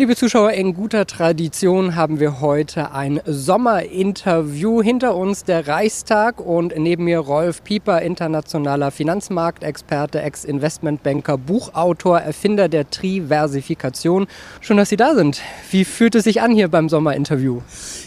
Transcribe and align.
Liebe 0.00 0.16
Zuschauer, 0.16 0.52
in 0.52 0.72
guter 0.72 1.04
Tradition 1.04 1.94
haben 1.94 2.20
wir 2.20 2.40
heute 2.40 2.92
ein 2.92 3.20
Sommerinterview. 3.26 4.82
Hinter 4.82 5.14
uns 5.14 5.44
der 5.44 5.68
Reichstag 5.68 6.40
und 6.40 6.72
neben 6.78 7.04
mir 7.04 7.18
Rolf 7.18 7.62
Pieper, 7.62 8.00
internationaler 8.00 8.92
Finanzmarktexperte, 8.92 10.22
Ex-Investmentbanker, 10.22 11.36
Buchautor, 11.36 12.18
Erfinder 12.18 12.70
der 12.70 12.88
Triversifikation. 12.88 14.26
Schön, 14.62 14.78
dass 14.78 14.88
Sie 14.88 14.96
da 14.96 15.14
sind. 15.14 15.42
Wie 15.70 15.84
fühlt 15.84 16.14
es 16.14 16.24
sich 16.24 16.40
an 16.40 16.52
hier 16.52 16.68
beim 16.68 16.88
Sommerinterview? 16.88 17.60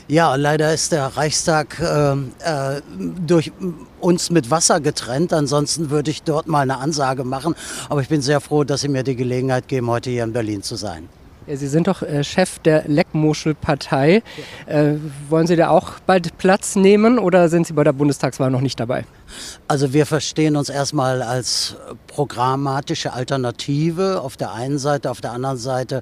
Ja, 0.08 0.34
leider 0.34 0.74
ist 0.74 0.94
der 0.94 1.06
Reichstag 1.16 1.80
äh, 1.80 2.14
äh, 2.14 2.82
durch 3.24 3.52
uns 4.00 4.32
mit 4.32 4.50
Wasser 4.50 4.80
getrennt. 4.80 5.32
Ansonsten 5.32 5.92
würde 5.92 6.10
ich 6.10 6.24
dort 6.24 6.48
mal 6.48 6.62
eine 6.62 6.80
Ansage 6.80 7.24
machen. 7.24 7.54
Aber 7.88 8.02
ich 8.02 8.10
bin 8.10 8.24
sehr 8.24 8.42
froh, 8.42 8.64
dass 8.64 8.82
Sie 8.82 8.88
mir 8.88 9.04
die 9.04 9.16
Gelegenheit 9.16 9.68
geben, 9.68 9.92
heute 9.92 10.10
hier 10.10 10.24
in 10.24 10.34
Berlin 10.34 10.64
zu 10.64 10.76
sein. 10.76 11.08
Ja, 11.46 11.58
Sie 11.58 11.68
sind 11.68 11.88
doch 11.88 12.02
äh, 12.02 12.24
Chef 12.24 12.60
der 12.60 12.84
Leckmuschelpartei. 12.88 14.24
Äh, 14.66 14.94
wollen 15.30 15.48
Sie 15.48 15.56
da 15.56 15.70
auch 15.70 16.00
bald 16.06 16.38
Platz 16.38 16.76
nehmen 16.76 17.20
oder 17.20 17.50
sind 17.50 17.68
Sie 17.68 17.74
bei 17.74 17.84
der 17.84 17.94
Bundestagswahl 17.94 18.50
noch 18.50 18.62
nicht 18.62 18.80
dabei? 18.80 19.04
Also 19.68 19.94
wir 19.94 20.06
verstehen 20.06 20.56
uns 20.56 20.70
erstmal 20.70 21.22
als 21.22 21.76
programmatische 22.08 23.14
Alternative 23.14 24.22
auf 24.22 24.38
der 24.38 24.52
einen 24.52 24.78
Seite. 24.78 25.10
Auf 25.10 25.22
der 25.22 25.32
anderen 25.32 25.58
Seite 25.58 26.02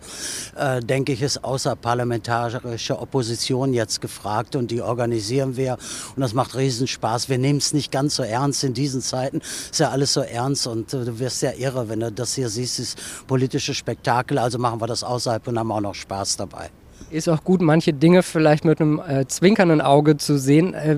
äh, 0.58 0.80
denke 0.82 1.14
ich, 1.14 1.22
ist 1.22 1.44
außerparlamentarische 1.44 3.00
Opposition 3.00 3.74
jetzt 3.74 4.02
gefragt 4.02 4.56
und 4.56 4.72
die 4.72 4.82
organisieren 4.82 5.58
wir 5.58 5.78
und 6.16 6.22
das 6.22 6.34
macht 6.34 6.56
riesen 6.56 6.88
Spaß. 6.88 7.30
Wir 7.30 7.38
nehmen 7.38 7.60
es 7.60 7.74
nicht 7.74 7.92
ganz 7.92 8.16
so 8.16 8.24
ernst 8.24 8.64
in 8.64 8.74
diesen 8.74 9.02
Zeiten. 9.02 9.40
Ist 9.40 9.80
ja 9.80 9.90
alles 9.90 10.14
so 10.14 10.22
ernst 10.22 10.68
und 10.68 10.94
äh, 10.94 11.06
du 11.06 11.20
wirst 11.20 11.42
ja 11.42 11.52
irre, 11.54 11.90
wenn 11.90 12.00
du 12.00 12.12
das 12.12 12.34
hier 12.34 12.50
siehst, 12.50 12.80
das 12.80 12.96
politische 13.28 13.74
Spektakel. 13.74 14.38
Also 14.38 14.58
machen 14.58 14.82
wir 14.82 14.88
das 14.88 15.04
außerhalb 15.04 15.48
und 15.48 15.58
haben 15.58 15.72
auch 15.72 15.82
noch 15.82 15.96
Spaß 15.96 16.38
dabei 16.38 16.70
ist 17.10 17.28
auch 17.28 17.44
gut, 17.44 17.62
manche 17.62 17.94
Dinge 17.94 18.24
vielleicht 18.24 18.66
mit 18.66 18.80
einem 18.80 19.00
äh, 19.00 19.26
zwinkernden 19.28 19.82
Auge 19.82 20.18
zu 20.18 20.38
sehen. 20.38 20.74
Äh, 20.74 20.98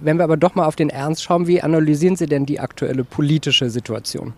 wenn 0.00 0.18
wir 0.18 0.24
aber 0.24 0.36
doch 0.36 0.54
mal 0.54 0.66
auf 0.66 0.76
den 0.76 0.90
Ernst 0.90 1.22
schauen, 1.22 1.46
wie 1.46 1.62
analysieren 1.62 2.16
Sie 2.16 2.26
denn 2.26 2.46
die 2.46 2.60
aktuelle 2.60 3.04
politische 3.04 3.70
Situation? 3.70 4.32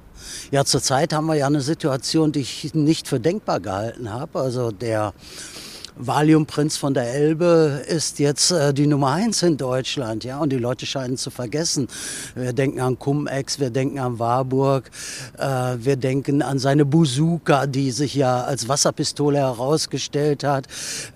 Ja, 0.50 0.64
zurzeit 0.64 1.12
haben 1.12 1.26
wir 1.26 1.34
ja 1.34 1.46
eine 1.46 1.60
Situation, 1.60 2.32
die 2.32 2.40
ich 2.40 2.74
nicht 2.74 3.08
für 3.08 3.20
denkbar 3.20 3.60
gehalten 3.60 4.12
habe. 4.12 4.40
Also 4.40 4.70
der 4.70 5.12
Valium-Prinz 5.98 6.76
von 6.76 6.92
der 6.92 7.14
Elbe 7.14 7.82
ist 7.88 8.18
jetzt 8.18 8.50
äh, 8.50 8.74
die 8.74 8.86
Nummer 8.86 9.12
eins 9.12 9.42
in 9.42 9.56
Deutschland, 9.56 10.24
ja, 10.24 10.38
und 10.38 10.50
die 10.50 10.58
Leute 10.58 10.84
scheinen 10.84 11.16
zu 11.16 11.30
vergessen. 11.30 11.88
Wir 12.34 12.52
denken 12.52 12.80
an 12.80 12.98
Cum-Ex, 12.98 13.60
wir 13.60 13.70
denken 13.70 13.98
an 13.98 14.18
Warburg, 14.18 14.90
äh, 15.38 15.76
wir 15.78 15.96
denken 15.96 16.42
an 16.42 16.58
seine 16.58 16.84
Bazooka, 16.84 17.66
die 17.66 17.90
sich 17.92 18.14
ja 18.14 18.42
als 18.42 18.68
Wasserpistole 18.68 19.38
herausgestellt 19.38 20.44
hat. 20.44 20.66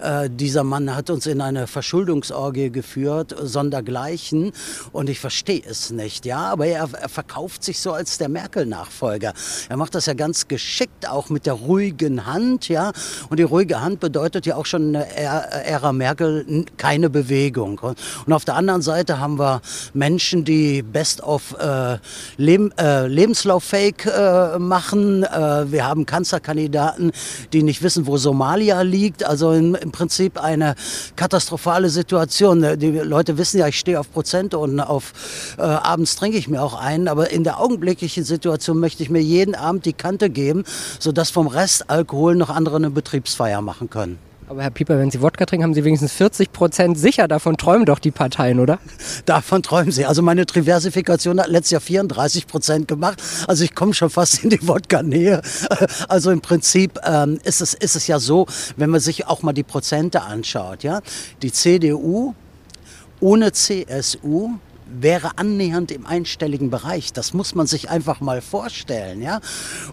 Äh, 0.00 0.30
dieser 0.30 0.64
Mann 0.64 0.96
hat 0.96 1.10
uns 1.10 1.26
in 1.26 1.42
eine 1.42 1.66
Verschuldungsorgie 1.66 2.70
geführt, 2.70 3.34
sondergleichen, 3.38 4.52
und 4.92 5.10
ich 5.10 5.20
verstehe 5.20 5.62
es 5.68 5.90
nicht, 5.90 6.24
ja, 6.24 6.38
aber 6.38 6.66
er, 6.66 6.88
er 6.98 7.08
verkauft 7.10 7.64
sich 7.64 7.80
so 7.80 7.92
als 7.92 8.16
der 8.16 8.30
Merkel-Nachfolger. 8.30 9.34
Er 9.68 9.76
macht 9.76 9.94
das 9.94 10.06
ja 10.06 10.14
ganz 10.14 10.48
geschickt, 10.48 11.06
auch 11.06 11.28
mit 11.28 11.44
der 11.44 11.54
ruhigen 11.54 12.24
Hand, 12.24 12.68
ja, 12.68 12.92
und 13.28 13.38
die 13.38 13.42
ruhige 13.42 13.82
Hand 13.82 14.00
bedeutet 14.00 14.46
ja 14.46 14.56
auch 14.56 14.69
schon 14.70 14.96
eine 14.96 15.14
Ära 15.16 15.92
Merkel 15.92 16.64
keine 16.76 17.10
Bewegung. 17.10 17.80
Und 18.26 18.32
auf 18.32 18.44
der 18.44 18.56
anderen 18.56 18.82
Seite 18.82 19.18
haben 19.18 19.38
wir 19.38 19.60
Menschen, 19.92 20.44
die 20.44 20.82
Best 20.82 21.22
of 21.22 21.56
äh, 21.58 21.98
Leb 22.36 22.72
äh, 22.78 23.06
Lebenslauf-Fake 23.06 24.06
äh, 24.06 24.58
machen. 24.58 25.24
Äh, 25.24 25.70
wir 25.72 25.86
haben 25.86 26.06
Kanzlerkandidaten, 26.06 27.12
die 27.52 27.62
nicht 27.62 27.82
wissen, 27.82 28.06
wo 28.06 28.16
Somalia 28.16 28.82
liegt. 28.82 29.24
Also 29.24 29.52
in, 29.52 29.74
im 29.74 29.92
Prinzip 29.92 30.42
eine 30.42 30.74
katastrophale 31.16 31.90
Situation. 31.90 32.78
Die 32.78 32.90
Leute 32.90 33.38
wissen 33.38 33.58
ja, 33.58 33.66
ich 33.66 33.78
stehe 33.78 33.98
auf 33.98 34.10
Prozente 34.12 34.58
und 34.58 34.80
auf 34.80 35.12
äh, 35.58 35.62
abends 35.62 36.16
trinke 36.16 36.38
ich 36.38 36.48
mir 36.48 36.62
auch 36.62 36.74
einen. 36.74 37.08
Aber 37.08 37.30
in 37.30 37.44
der 37.44 37.60
augenblicklichen 37.60 38.24
Situation 38.24 38.78
möchte 38.78 39.02
ich 39.02 39.10
mir 39.10 39.22
jeden 39.22 39.54
Abend 39.54 39.84
die 39.84 39.92
Kante 39.92 40.30
geben, 40.30 40.64
sodass 40.98 41.30
vom 41.30 41.46
Rest 41.46 41.90
Alkohol 41.90 42.36
noch 42.36 42.50
andere 42.50 42.76
eine 42.76 42.90
Betriebsfeier 42.90 43.60
machen 43.60 43.90
können. 43.90 44.29
Aber 44.50 44.64
Herr 44.64 44.72
Pieper, 44.72 44.98
wenn 44.98 45.12
Sie 45.12 45.22
Wodka 45.22 45.46
trinken, 45.46 45.62
haben 45.62 45.74
Sie 45.74 45.84
wenigstens 45.84 46.12
40 46.12 46.50
Prozent 46.50 46.98
sicher. 46.98 47.28
Davon 47.28 47.56
träumen 47.56 47.86
doch 47.86 48.00
die 48.00 48.10
Parteien, 48.10 48.58
oder? 48.58 48.80
Davon 49.24 49.62
träumen 49.62 49.92
sie. 49.92 50.06
Also 50.06 50.22
meine 50.22 50.44
Diversifikation 50.44 51.38
hat 51.40 51.46
letztes 51.46 51.70
Jahr 51.70 51.80
34 51.80 52.48
Prozent 52.48 52.88
gemacht. 52.88 53.22
Also 53.46 53.62
ich 53.62 53.76
komme 53.76 53.94
schon 53.94 54.10
fast 54.10 54.42
in 54.42 54.50
die 54.50 54.66
Wodka-Nähe. 54.66 55.40
Also 56.08 56.32
im 56.32 56.40
Prinzip 56.40 56.98
ähm, 57.04 57.38
ist, 57.44 57.60
es, 57.60 57.74
ist 57.74 57.94
es 57.94 58.08
ja 58.08 58.18
so, 58.18 58.46
wenn 58.76 58.90
man 58.90 58.98
sich 58.98 59.28
auch 59.28 59.42
mal 59.42 59.52
die 59.52 59.62
Prozente 59.62 60.22
anschaut. 60.22 60.82
Ja? 60.82 61.00
Die 61.42 61.52
CDU 61.52 62.34
ohne 63.20 63.52
CSU 63.52 64.58
wäre 64.98 65.38
annähernd 65.38 65.90
im 65.92 66.06
einstelligen 66.06 66.70
Bereich. 66.70 67.12
Das 67.12 67.32
muss 67.34 67.54
man 67.54 67.66
sich 67.66 67.90
einfach 67.90 68.20
mal 68.20 68.40
vorstellen. 68.40 69.22
Ja? 69.22 69.40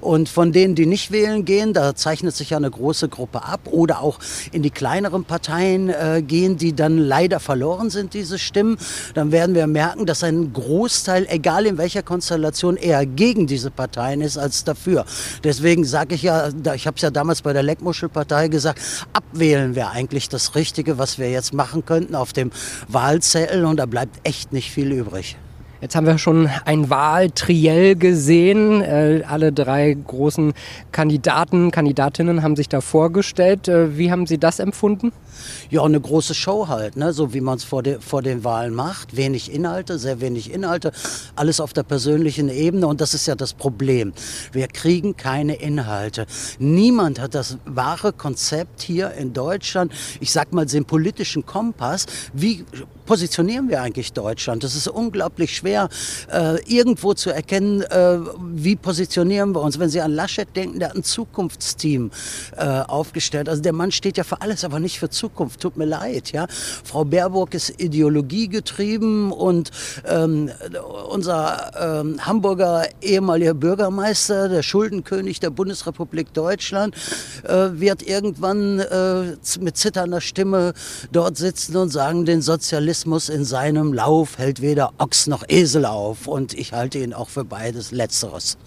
Und 0.01 0.29
von 0.29 0.51
denen, 0.51 0.75
die 0.75 0.85
nicht 0.85 1.11
wählen 1.11 1.45
gehen, 1.45 1.73
da 1.73 1.95
zeichnet 1.95 2.35
sich 2.35 2.51
ja 2.51 2.57
eine 2.57 2.71
große 2.71 3.09
Gruppe 3.09 3.43
ab. 3.43 3.61
Oder 3.71 4.01
auch 4.01 4.19
in 4.51 4.63
die 4.63 4.71
kleineren 4.71 5.23
Parteien 5.23 5.89
äh, 5.89 6.23
gehen, 6.25 6.57
die 6.57 6.75
dann 6.75 6.97
leider 6.97 7.39
verloren 7.39 7.89
sind, 7.89 8.13
diese 8.13 8.39
Stimmen. 8.39 8.77
Dann 9.13 9.31
werden 9.31 9.55
wir 9.55 9.67
merken, 9.67 10.05
dass 10.05 10.23
ein 10.23 10.53
Großteil, 10.53 11.27
egal 11.29 11.65
in 11.65 11.77
welcher 11.77 12.03
Konstellation, 12.03 12.77
eher 12.77 13.05
gegen 13.05 13.47
diese 13.47 13.71
Parteien 13.71 14.21
ist 14.21 14.37
als 14.37 14.63
dafür. 14.63 15.05
Deswegen 15.43 15.85
sage 15.85 16.15
ich 16.15 16.23
ja, 16.23 16.49
ich 16.73 16.87
habe 16.87 16.95
es 16.95 17.01
ja 17.01 17.09
damals 17.09 17.41
bei 17.41 17.53
der 17.53 17.63
Leckmuschelpartei 17.63 18.47
gesagt, 18.47 18.79
abwählen 19.13 19.75
wäre 19.75 19.91
eigentlich 19.91 20.29
das 20.29 20.55
Richtige, 20.55 20.97
was 20.97 21.19
wir 21.19 21.29
jetzt 21.29 21.53
machen 21.53 21.85
könnten 21.85 22.15
auf 22.15 22.33
dem 22.33 22.51
Wahlzettel. 22.87 23.65
Und 23.65 23.77
da 23.77 23.85
bleibt 23.85 24.19
echt 24.23 24.53
nicht 24.53 24.71
viel 24.71 24.86
viel 24.87 24.99
übrig. 24.99 25.37
Jetzt 25.79 25.95
haben 25.95 26.07
wir 26.07 26.17
schon 26.17 26.49
ein 26.65 26.89
Wahltriell 26.89 27.95
gesehen. 27.95 28.81
Äh, 28.81 29.21
alle 29.27 29.53
drei 29.53 29.93
großen 29.93 30.53
Kandidaten, 30.91 31.69
Kandidatinnen 31.69 32.41
haben 32.41 32.55
sich 32.55 32.67
da 32.67 32.81
vorgestellt. 32.81 33.67
Äh, 33.67 33.95
wie 33.95 34.09
haben 34.09 34.25
Sie 34.25 34.39
das 34.39 34.57
empfunden? 34.57 35.11
Ja, 35.69 35.83
eine 35.83 36.01
große 36.01 36.33
Show 36.33 36.67
halt, 36.67 36.97
ne? 36.97 37.13
so 37.13 37.31
wie 37.31 37.41
man 37.41 37.57
es 37.57 37.63
vor, 37.63 37.83
de, 37.83 37.99
vor 37.99 38.23
den 38.23 38.43
Wahlen 38.43 38.73
macht. 38.73 39.15
Wenig 39.15 39.53
Inhalte, 39.53 39.99
sehr 39.99 40.19
wenig 40.19 40.51
Inhalte, 40.51 40.91
alles 41.35 41.59
auf 41.59 41.73
der 41.73 41.83
persönlichen 41.83 42.49
Ebene 42.49 42.87
und 42.87 42.99
das 42.99 43.13
ist 43.13 43.27
ja 43.27 43.35
das 43.35 43.53
Problem. 43.53 44.13
Wir 44.51 44.67
kriegen 44.67 45.15
keine 45.15 45.57
Inhalte. 45.57 46.25
Niemand 46.57 47.21
hat 47.21 47.35
das 47.35 47.59
wahre 47.65 48.13
Konzept 48.13 48.81
hier 48.81 49.11
in 49.11 49.33
Deutschland, 49.33 49.93
ich 50.21 50.31
sag 50.31 50.53
mal 50.53 50.65
den 50.65 50.85
politischen 50.85 51.45
Kompass, 51.45 52.07
wie 52.33 52.65
positionieren 53.07 53.69
wir 53.69 53.81
eigentlich 53.81 54.13
Deutschland? 54.13 54.63
Das 54.63 54.75
ist 54.75 54.87
unglaublich 54.87 55.55
schwer, 55.55 55.89
äh, 56.31 56.61
irgendwo 56.67 57.15
zu 57.15 57.31
erkennen, 57.31 57.81
äh, 57.81 58.19
wie 58.53 58.75
positionieren 58.75 59.55
wir 59.55 59.61
uns. 59.61 59.79
Wenn 59.79 59.89
Sie 59.89 60.01
an 60.01 60.11
Laschet 60.11 60.55
denken, 60.55 60.79
der 60.79 60.89
hat 60.89 60.95
ein 60.95 61.03
Zukunftsteam 61.03 62.11
äh, 62.55 62.65
aufgestellt. 62.65 63.49
Also 63.49 63.63
der 63.63 63.73
Mann 63.73 63.91
steht 63.91 64.17
ja 64.17 64.23
für 64.23 64.41
alles, 64.41 64.63
aber 64.63 64.79
nicht 64.79 64.99
für 64.99 65.09
Zukunft. 65.09 65.61
Tut 65.61 65.77
mir 65.77 65.85
leid. 65.85 66.31
Ja? 66.33 66.45
Frau 66.83 67.05
Baerbock 67.05 67.53
ist 67.53 67.81
ideologiegetrieben 67.81 69.31
und 69.31 69.71
ähm, 70.05 70.51
unser 71.09 72.01
ähm, 72.01 72.25
Hamburger 72.25 72.87
ehemaliger 73.01 73.53
Bürgermeister, 73.53 74.49
der 74.49 74.63
Schuldenkönig 74.63 75.39
der 75.39 75.49
Bundesrepublik 75.49 76.33
Deutschland, 76.33 76.93
äh, 77.43 77.69
wird 77.71 78.03
irgendwann 78.03 78.79
äh, 78.79 79.37
mit 79.61 79.77
zitternder 79.77 80.19
Stimme 80.19 80.73
dort 81.13 81.37
sitzen 81.37 81.77
und 81.77 81.89
sagen, 81.89 82.25
den 82.25 82.41
Sozialismus 82.97 83.29
in 83.29 83.45
seinem 83.45 83.93
Lauf 83.93 84.39
hält 84.39 84.59
weder 84.59 84.91
Ochs 84.97 85.27
noch 85.27 85.43
Esel 85.47 85.85
auf. 85.85 86.25
Und 86.25 86.55
ich 86.55 86.73
halte 86.73 86.97
ihn 86.97 87.13
auch 87.13 87.29
für 87.29 87.45
beides 87.45 87.91
Letzteres. 87.91 88.57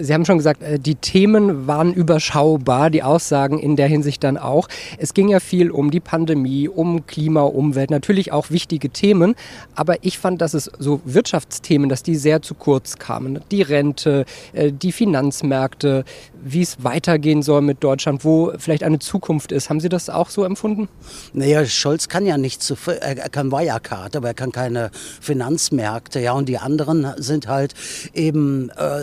Sie 0.00 0.14
haben 0.14 0.24
schon 0.24 0.38
gesagt, 0.38 0.62
äh, 0.62 0.78
die 0.78 0.94
Themen 0.94 1.66
waren 1.66 1.92
überschaubar, 1.92 2.90
die 2.90 3.02
Aussagen 3.02 3.58
in 3.58 3.76
der 3.76 3.88
Hinsicht 3.88 4.22
dann 4.22 4.36
auch. 4.36 4.68
Es 4.98 5.14
ging 5.14 5.28
ja 5.28 5.40
viel 5.40 5.70
um 5.70 5.90
die 5.90 6.00
Pandemie, 6.00 6.68
um 6.68 7.06
Klima, 7.06 7.42
Umwelt, 7.42 7.90
natürlich 7.90 8.32
auch 8.32 8.50
wichtige 8.50 8.90
Themen. 8.90 9.34
Aber 9.74 9.96
ich 10.02 10.18
fand, 10.18 10.40
dass 10.40 10.54
es 10.54 10.70
so 10.78 11.00
Wirtschaftsthemen, 11.04 11.88
dass 11.88 12.02
die 12.02 12.16
sehr 12.16 12.42
zu 12.42 12.54
kurz 12.54 12.98
kamen. 12.98 13.40
Die 13.50 13.62
Rente, 13.62 14.24
äh, 14.52 14.72
die 14.72 14.92
Finanzmärkte, 14.92 16.04
wie 16.44 16.62
es 16.62 16.82
weitergehen 16.82 17.42
soll 17.42 17.62
mit 17.62 17.82
Deutschland, 17.82 18.24
wo 18.24 18.52
vielleicht 18.58 18.82
eine 18.82 18.98
Zukunft 18.98 19.52
ist. 19.52 19.70
Haben 19.70 19.80
Sie 19.80 19.88
das 19.88 20.10
auch 20.10 20.30
so 20.30 20.44
empfunden? 20.44 20.88
Naja, 21.32 21.64
Scholz 21.64 22.08
kann 22.08 22.26
ja 22.26 22.36
nicht 22.36 22.62
zu, 22.62 22.76
er 22.86 23.14
kann 23.28 23.52
Wirecard, 23.52 24.16
aber 24.16 24.28
er 24.28 24.34
kann 24.34 24.52
keine 24.52 24.90
Finanzmärkte. 25.20 26.20
Ja, 26.20 26.32
und 26.32 26.48
die 26.48 26.58
anderen 26.58 27.06
sind 27.16 27.48
halt 27.48 27.74
eben 28.14 28.70
äh, 28.70 29.02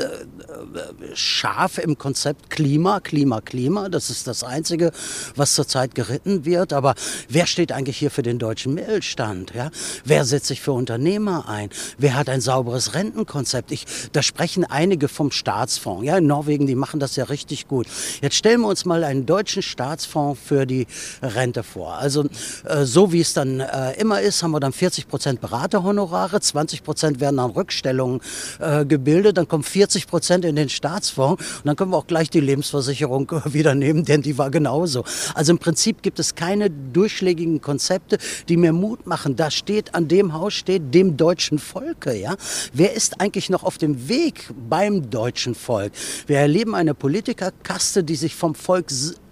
scharf 1.14 1.78
im 1.78 1.98
Konzept 1.98 2.50
Klima, 2.50 3.00
Klima, 3.00 3.42
Klima. 3.42 3.90
Das 3.90 4.10
ist 4.10 4.28
das 4.28 4.44
Einzige, 4.44 4.92
was 5.36 5.56
zurzeit 5.56 5.96
geritten 5.96 6.46
wird. 6.46 6.74
Aber 6.74 6.96
wer 7.28 7.46
steht 7.46 7.72
eigentlich 7.72 7.98
hier 7.98 8.12
für 8.12 8.22
den 8.22 8.40
deutschen 8.40 8.74
Mittelstand? 8.74 9.54
Ja? 9.54 9.72
Wer 10.06 10.26
setzt 10.26 10.48
sich 10.48 10.62
für 10.62 10.72
Unternehmer 10.72 11.48
ein? 11.48 11.70
Wer 11.98 12.16
hat 12.16 12.30
ein 12.30 12.42
sauberes 12.42 12.94
Rentenkonzept? 12.94 13.72
Ich, 13.72 13.86
da 14.12 14.22
sprechen 14.22 14.66
einige 14.66 15.08
vom 15.08 15.32
Staatsfonds. 15.32 16.06
Ja, 16.06 16.18
in 16.18 16.28
Norwegen, 16.28 16.68
die 16.68 16.76
machen 16.76 17.00
das 17.00 17.16
ja 17.16 17.26
richtig 17.26 17.68
gut. 17.68 17.88
Jetzt 18.22 18.36
stellen 18.36 18.62
wir 18.62 18.68
uns 18.68 18.86
mal 18.86 19.04
einen 19.04 19.26
deutschen 19.26 19.62
Staatsfonds 19.62 20.40
für 20.44 20.66
die 20.66 20.88
Rente 21.22 21.64
vor. 21.64 21.96
Also 21.96 22.26
äh, 22.66 22.86
so 22.86 23.12
wie 23.12 23.22
es 23.22 23.34
dann 23.34 23.60
äh, 23.60 23.94
immer 24.00 24.22
ist, 24.22 24.44
haben 24.44 24.52
wir 24.52 24.60
dann 24.60 24.74
40 24.74 25.08
Prozent 25.08 25.42
Beraterhonorare, 25.42 26.40
20 26.40 26.84
Prozent 26.84 27.20
werden 27.20 27.40
an 27.40 27.52
Rückstellungen 27.52 28.22
äh, 28.60 28.86
gebildet, 28.86 29.38
dann 29.38 29.48
kommen 29.48 29.64
40 29.64 30.08
Prozent 30.08 30.46
in 30.46 30.56
den 30.60 30.70
Staatsfonds 30.70 31.44
und 31.58 31.66
dann 31.66 31.76
können 31.76 31.92
wir 31.92 31.98
auch 31.98 32.08
gleich 32.08 32.30
die 32.30 32.40
Lebensversicherung 32.40 33.32
wieder 33.46 33.76
nehmen, 33.76 34.06
denn 34.06 34.22
die 34.22 34.38
war 34.38 34.52
genauso. 34.52 35.04
Also 35.34 35.54
im 35.54 35.60
Prinzip 35.60 36.02
gibt 36.02 36.20
es 36.20 36.36
keine 36.36 36.70
durchschlägigen 36.70 37.62
Konzepte, 37.62 38.18
die 38.48 38.58
mir 38.58 38.74
Mut 38.74 39.08
machen. 39.08 39.36
Da 39.36 39.52
steht 39.52 39.96
an 39.96 40.08
dem 40.08 40.34
Haus 40.34 40.54
steht 40.54 40.94
dem 40.94 41.18
deutschen 41.18 41.60
Volke. 41.60 42.16
Ja, 42.16 42.36
wer 42.74 42.94
ist 42.94 43.22
eigentlich 43.22 43.50
noch 43.50 43.64
auf 43.64 43.78
dem 43.78 44.10
Weg 44.10 44.50
beim 44.70 45.10
deutschen 45.10 45.56
Volk? 45.56 45.94
Wir 46.28 46.38
erleben 46.38 46.76
eine 46.76 46.94
Politikerkaste, 46.94 48.04
die 48.04 48.16
sich 48.16 48.36
vom 48.36 48.56
Volk 48.56 48.90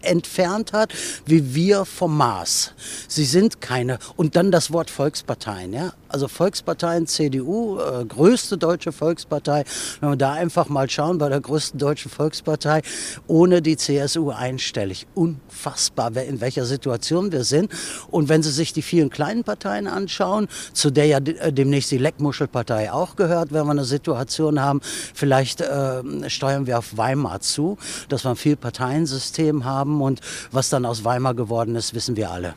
entfernt 0.08 0.74
hat, 0.74 0.94
wie 1.26 1.54
wir 1.54 1.86
vom 1.86 2.18
Mars. 2.18 2.74
Sie 3.08 3.26
sind 3.26 3.62
keine. 3.62 4.00
Und 4.16 4.36
dann 4.36 4.52
das 4.52 4.72
Wort 4.72 4.90
Volksparteien. 4.90 5.74
Ja? 5.74 5.94
Also 6.10 6.28
Volksparteien, 6.28 7.08
CDU, 7.08 7.80
äh, 7.80 8.06
größte 8.06 8.58
deutsche 8.58 8.92
Volkspartei. 8.92 9.64
Wenn 10.00 10.10
wir 10.10 10.16
da 10.16 10.34
einfach 10.34 10.70
mal 10.70 10.90
schauen, 10.90 11.18
bei 11.18 11.30
der 11.30 11.42
größten 11.42 11.80
deutschen 11.80 12.10
Volkspartei, 12.10 12.82
ohne 13.28 13.62
die 13.62 13.78
CSU 13.78 14.32
einstellig. 14.32 15.08
Unfassbar, 15.16 16.16
in 16.18 16.42
welcher 16.42 16.66
Situation 16.66 17.32
wir 17.32 17.44
sind. 17.44 17.72
Und 18.10 18.30
wenn 18.30 18.44
Sie 18.44 18.52
sich 18.52 18.74
die 18.74 18.82
vielen 18.82 19.10
kleinen 19.10 19.44
Parteien 19.44 19.88
anschauen, 19.88 20.48
zu 20.74 20.92
der 20.92 21.06
ja 21.06 21.18
äh, 21.18 21.52
demnächst 21.52 21.92
die 21.92 21.98
Leckmuschelpartei 21.98 22.92
auch 22.92 23.16
gehört, 23.16 23.52
wenn 23.52 23.66
wir 23.66 23.72
eine 23.72 23.86
Situation 23.86 24.62
haben, 24.62 24.82
vielleicht 25.14 25.62
äh, 25.62 26.30
steuern 26.30 26.68
wir 26.68 26.78
auf 26.78 26.98
Weimar 26.98 27.42
zu, 27.42 27.78
dass 28.10 28.24
wir 28.24 28.32
ein 28.32 28.36
Vielparteiensystem 28.36 29.66
haben 29.66 29.97
haben 29.98 30.02
und 30.02 30.22
was 30.52 30.70
dann 30.70 30.86
aus 30.86 31.04
Weimar 31.04 31.34
geworden 31.34 31.76
ist, 31.76 31.94
wissen 31.94 32.16
wir 32.16 32.32
alle. 32.32 32.54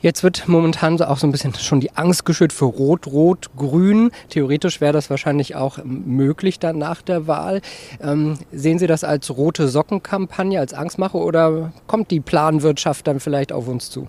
Jetzt 0.00 0.24
wird 0.24 0.48
momentan 0.48 1.00
auch 1.00 1.16
so 1.16 1.28
ein 1.28 1.30
bisschen 1.30 1.54
schon 1.54 1.78
die 1.78 1.96
Angst 1.96 2.24
geschürt 2.24 2.52
für 2.52 2.64
Rot, 2.64 3.06
Rot, 3.06 3.50
Grün. 3.56 4.10
Theoretisch 4.30 4.80
wäre 4.80 4.92
das 4.92 5.10
wahrscheinlich 5.10 5.54
auch 5.54 5.78
möglich 5.84 6.58
dann 6.58 6.76
nach 6.76 7.02
der 7.02 7.28
Wahl. 7.28 7.60
Ähm, 8.02 8.36
sehen 8.50 8.80
Sie 8.80 8.88
das 8.88 9.04
als 9.04 9.30
rote 9.30 9.68
Sockenkampagne, 9.68 10.58
als 10.58 10.74
Angstmache 10.74 11.18
oder 11.18 11.72
kommt 11.86 12.10
die 12.10 12.18
Planwirtschaft 12.18 13.06
dann 13.06 13.20
vielleicht 13.20 13.52
auf 13.52 13.68
uns 13.68 13.90
zu? 13.90 14.08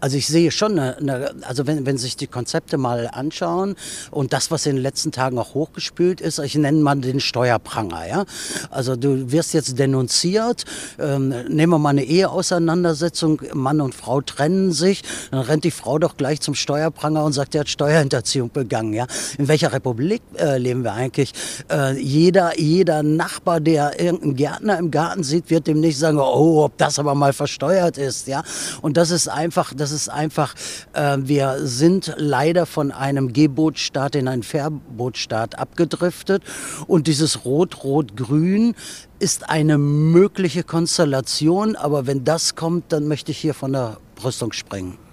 Also 0.00 0.16
ich 0.16 0.26
sehe 0.26 0.50
schon, 0.50 0.78
eine, 0.78 0.96
eine, 0.96 1.34
also 1.42 1.66
wenn, 1.66 1.86
wenn 1.86 1.98
sich 1.98 2.16
die 2.16 2.26
Konzepte 2.26 2.78
mal 2.78 3.08
anschauen 3.12 3.76
und 4.10 4.32
das, 4.32 4.50
was 4.50 4.66
in 4.66 4.76
den 4.76 4.82
letzten 4.82 5.12
Tagen 5.12 5.38
auch 5.38 5.54
hochgespült 5.54 6.20
ist, 6.20 6.38
ich 6.38 6.54
nenne 6.54 6.78
mal 6.78 6.96
den 6.96 7.20
Steuerpranger. 7.20 8.06
Ja? 8.06 8.24
Also 8.70 8.96
du 8.96 9.30
wirst 9.32 9.54
jetzt 9.54 9.78
denunziert, 9.78 10.64
ähm, 10.98 11.28
nehmen 11.48 11.72
wir 11.72 11.78
mal 11.78 11.90
eine 11.90 12.04
Eheauseinandersetzung, 12.04 13.42
Mann 13.52 13.80
und 13.80 13.94
Frau 13.94 14.20
trennen 14.20 14.72
sich, 14.72 15.02
dann 15.30 15.40
rennt 15.40 15.64
die 15.64 15.70
Frau 15.70 15.98
doch 15.98 16.16
gleich 16.16 16.40
zum 16.40 16.54
Steuerpranger 16.54 17.24
und 17.24 17.32
sagt, 17.32 17.54
er 17.54 17.62
hat 17.62 17.68
Steuerhinterziehung 17.68 18.50
begangen. 18.50 18.92
Ja? 18.92 19.06
In 19.38 19.48
welcher 19.48 19.72
Republik 19.72 20.22
äh, 20.38 20.58
leben 20.58 20.84
wir 20.84 20.92
eigentlich? 20.92 21.32
Äh, 21.70 21.98
jeder, 21.98 22.58
jeder 22.58 23.02
Nachbar, 23.02 23.60
der 23.60 24.00
irgendeinen 24.00 24.36
Gärtner 24.36 24.78
im 24.78 24.90
Garten 24.90 25.22
sieht, 25.22 25.50
wird 25.50 25.66
demnächst 25.66 26.00
sagen, 26.00 26.18
oh, 26.18 26.64
ob 26.64 26.76
das 26.78 26.98
aber 26.98 27.14
mal 27.14 27.32
versteuert 27.32 27.98
ist. 27.98 28.26
Ja? 28.26 28.42
Und 28.82 28.96
das 28.96 29.10
ist 29.10 29.28
einfach 29.28 29.53
einfach, 29.54 29.72
das 29.72 29.92
ist 29.92 30.08
einfach, 30.08 30.54
äh, 30.94 31.16
wir 31.20 31.58
sind 31.62 32.12
leider 32.16 32.66
von 32.66 32.90
einem 32.90 33.32
Gebootstaat 33.32 34.16
in 34.16 34.26
einen 34.26 34.42
Verbootstaat 34.42 35.60
abgedriftet 35.60 36.42
und 36.88 37.06
dieses 37.06 37.44
Rot-Rot-Grün 37.44 38.74
ist 39.20 39.48
eine 39.48 39.78
mögliche 39.78 40.64
Konstellation, 40.64 41.76
aber 41.76 42.08
wenn 42.08 42.24
das 42.24 42.56
kommt, 42.56 42.90
dann 42.92 43.06
möchte 43.06 43.30
ich 43.30 43.38
hier 43.38 43.54
von 43.54 43.72
der 43.72 43.98
Brüstung 44.16 44.52
springen. 44.52 45.03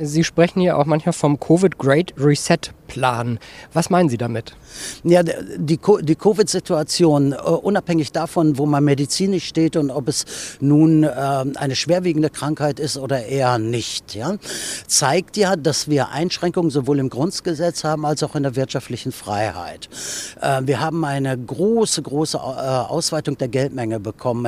Sie 0.00 0.24
sprechen 0.24 0.60
ja 0.60 0.76
auch 0.76 0.86
manchmal 0.86 1.12
vom 1.12 1.38
Covid 1.40 1.78
Great 1.78 2.14
Reset 2.18 2.72
Plan. 2.88 3.38
Was 3.72 3.90
meinen 3.90 4.08
Sie 4.08 4.18
damit? 4.18 4.56
Ja, 5.04 5.22
die, 5.22 5.78
die 6.00 6.14
Covid-Situation, 6.16 7.32
äh, 7.32 7.36
unabhängig 7.36 8.10
davon, 8.10 8.58
wo 8.58 8.66
man 8.66 8.82
medizinisch 8.82 9.46
steht 9.46 9.76
und 9.76 9.90
ob 9.90 10.08
es 10.08 10.24
nun 10.60 11.04
äh, 11.04 11.08
eine 11.08 11.76
schwerwiegende 11.76 12.30
Krankheit 12.30 12.80
ist 12.80 12.96
oder 12.96 13.26
eher 13.26 13.58
nicht, 13.58 14.14
ja, 14.14 14.36
zeigt 14.86 15.36
ja, 15.36 15.54
dass 15.54 15.88
wir 15.88 16.08
Einschränkungen 16.08 16.70
sowohl 16.70 16.98
im 16.98 17.10
Grundgesetz 17.10 17.84
haben 17.84 18.04
als 18.04 18.22
auch 18.22 18.34
in 18.34 18.42
der 18.42 18.56
wirtschaftlichen 18.56 19.12
Freiheit. 19.12 19.88
Äh, 20.40 20.62
wir 20.64 20.80
haben 20.80 21.04
eine 21.04 21.36
große, 21.38 22.02
große 22.02 22.40
Ausweitung 22.40 23.36
der 23.36 23.48
Geldmenge 23.48 24.00
bekommen. 24.00 24.46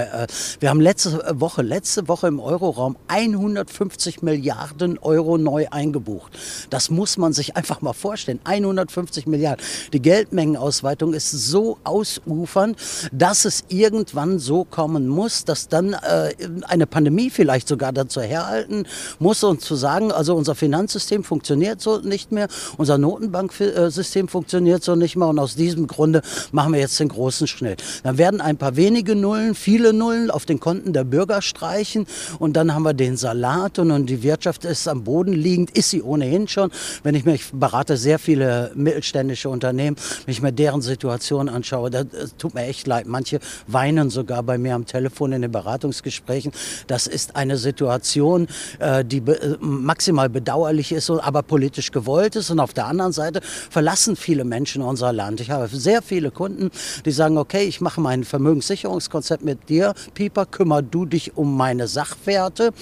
wir 0.60 0.70
haben 0.70 0.80
letzte 0.80 1.22
Woche, 1.34 1.60
letzte 1.60 2.08
Woche 2.08 2.28
im 2.28 2.40
Euroraum 2.40 2.96
150 3.08 4.22
Milliarden 4.22 4.98
Euro 4.98 5.36
neu 5.42 5.66
eingebucht. 5.70 6.32
Das 6.70 6.90
muss 6.90 7.16
man 7.18 7.32
sich 7.32 7.56
einfach 7.56 7.80
mal 7.80 7.92
vorstellen. 7.92 8.40
150 8.44 9.26
Milliarden. 9.26 9.64
Die 9.92 10.00
Geldmengenausweitung 10.00 11.14
ist 11.14 11.30
so 11.30 11.78
ausufernd, 11.84 12.76
dass 13.12 13.44
es 13.44 13.64
irgendwann 13.68 14.38
so 14.38 14.64
kommen 14.64 15.08
muss, 15.08 15.44
dass 15.44 15.68
dann 15.68 15.94
äh, 15.94 16.34
eine 16.64 16.86
Pandemie 16.86 17.30
vielleicht 17.30 17.68
sogar 17.68 17.92
dazu 17.92 18.20
herhalten 18.20 18.84
muss 19.18 19.42
und 19.44 19.60
zu 19.60 19.74
sagen, 19.74 20.12
also 20.12 20.34
unser 20.34 20.54
Finanzsystem 20.54 21.24
funktioniert 21.24 21.80
so 21.80 21.98
nicht 21.98 22.32
mehr, 22.32 22.48
unser 22.76 22.98
Notenbanksystem 22.98 24.28
funktioniert 24.28 24.82
so 24.82 24.96
nicht 24.96 25.16
mehr 25.16 25.28
und 25.28 25.38
aus 25.38 25.54
diesem 25.54 25.86
Grunde 25.86 26.22
machen 26.52 26.72
wir 26.72 26.80
jetzt 26.80 26.98
den 27.00 27.08
großen 27.08 27.46
Schnitt. 27.46 27.82
Dann 28.02 28.18
werden 28.18 28.40
ein 28.40 28.56
paar 28.56 28.76
wenige 28.76 29.14
Nullen, 29.14 29.54
viele 29.54 29.92
Nullen 29.92 30.30
auf 30.30 30.46
den 30.46 30.60
Konten 30.60 30.92
der 30.92 31.04
Bürger 31.04 31.42
streichen 31.42 32.06
und 32.38 32.54
dann 32.54 32.74
haben 32.74 32.82
wir 32.82 32.94
den 32.94 33.16
Salat 33.16 33.78
und, 33.78 33.90
und 33.90 34.06
die 34.06 34.22
Wirtschaft 34.22 34.64
ist 34.64 34.88
am 34.88 35.04
Boden 35.04 35.29
liegend, 35.32 35.70
ist 35.70 35.90
sie 35.90 36.02
ohnehin 36.02 36.48
schon. 36.48 36.70
Wenn 37.02 37.14
ich 37.14 37.24
mich 37.24 37.50
berate 37.52 37.96
sehr 37.96 38.18
viele 38.18 38.72
mittelständische 38.74 39.48
Unternehmen, 39.48 39.96
wenn 40.24 40.32
ich 40.32 40.42
mir 40.42 40.52
deren 40.52 40.82
Situation 40.82 41.48
anschaue, 41.48 41.90
das, 41.90 42.06
das 42.10 42.36
tut 42.36 42.54
mir 42.54 42.64
echt 42.64 42.86
leid. 42.86 43.06
Manche 43.06 43.40
weinen 43.66 44.10
sogar 44.10 44.42
bei 44.42 44.58
mir 44.58 44.74
am 44.74 44.86
Telefon 44.86 45.32
in 45.32 45.42
den 45.42 45.52
Beratungsgesprächen. 45.52 46.52
Das 46.86 47.06
ist 47.06 47.36
eine 47.36 47.56
Situation, 47.56 48.48
äh, 48.78 49.04
die 49.04 49.20
be 49.20 49.58
maximal 49.60 50.28
bedauerlich 50.28 50.92
ist, 50.92 51.10
aber 51.10 51.42
politisch 51.42 51.90
gewollt 51.92 52.36
ist. 52.36 52.50
Und 52.50 52.60
auf 52.60 52.72
der 52.72 52.86
anderen 52.86 53.12
Seite 53.12 53.40
verlassen 53.70 54.16
viele 54.16 54.44
Menschen 54.44 54.82
unser 54.82 55.12
Land. 55.12 55.40
Ich 55.40 55.50
habe 55.50 55.68
sehr 55.68 56.02
viele 56.02 56.30
Kunden, 56.30 56.70
die 57.04 57.10
sagen, 57.10 57.38
okay, 57.38 57.64
ich 57.64 57.80
mache 57.80 58.00
mein 58.00 58.24
Vermögenssicherungskonzept 58.24 59.44
mit 59.44 59.68
dir, 59.68 59.94
Pieper, 60.14 60.46
kümmer 60.46 60.82
du 60.82 61.06
dich 61.06 61.36
um 61.36 61.56
meine 61.56 61.88
Sachwerte. 61.88 62.72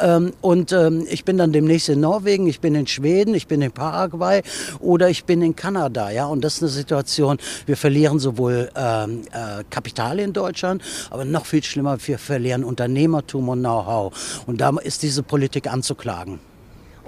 Ähm, 0.00 0.32
und 0.40 0.72
ähm, 0.72 1.06
ich 1.08 1.24
bin 1.24 1.38
dann 1.38 1.52
demnächst 1.52 1.88
in 1.88 1.97
Norwegen, 2.00 2.46
ich 2.46 2.60
bin 2.60 2.74
in 2.74 2.86
Schweden, 2.86 3.34
ich 3.34 3.46
bin 3.46 3.62
in 3.62 3.72
Paraguay 3.72 4.42
oder 4.80 5.08
ich 5.08 5.24
bin 5.24 5.42
in 5.42 5.56
Kanada. 5.56 6.10
Ja? 6.10 6.26
Und 6.26 6.42
das 6.42 6.56
ist 6.56 6.62
eine 6.62 6.70
Situation, 6.70 7.38
wir 7.66 7.76
verlieren 7.76 8.18
sowohl 8.18 8.70
ähm, 8.74 9.22
äh, 9.32 9.64
Kapital 9.70 10.18
in 10.18 10.32
Deutschland, 10.32 10.82
aber 11.10 11.24
noch 11.24 11.46
viel 11.46 11.62
schlimmer, 11.62 11.98
wir 12.06 12.18
verlieren 12.18 12.64
Unternehmertum 12.64 13.48
und 13.48 13.60
Know-how. 13.60 14.44
Und 14.46 14.60
da 14.60 14.70
ist 14.82 15.02
diese 15.02 15.22
Politik 15.22 15.66
anzuklagen. 15.72 16.40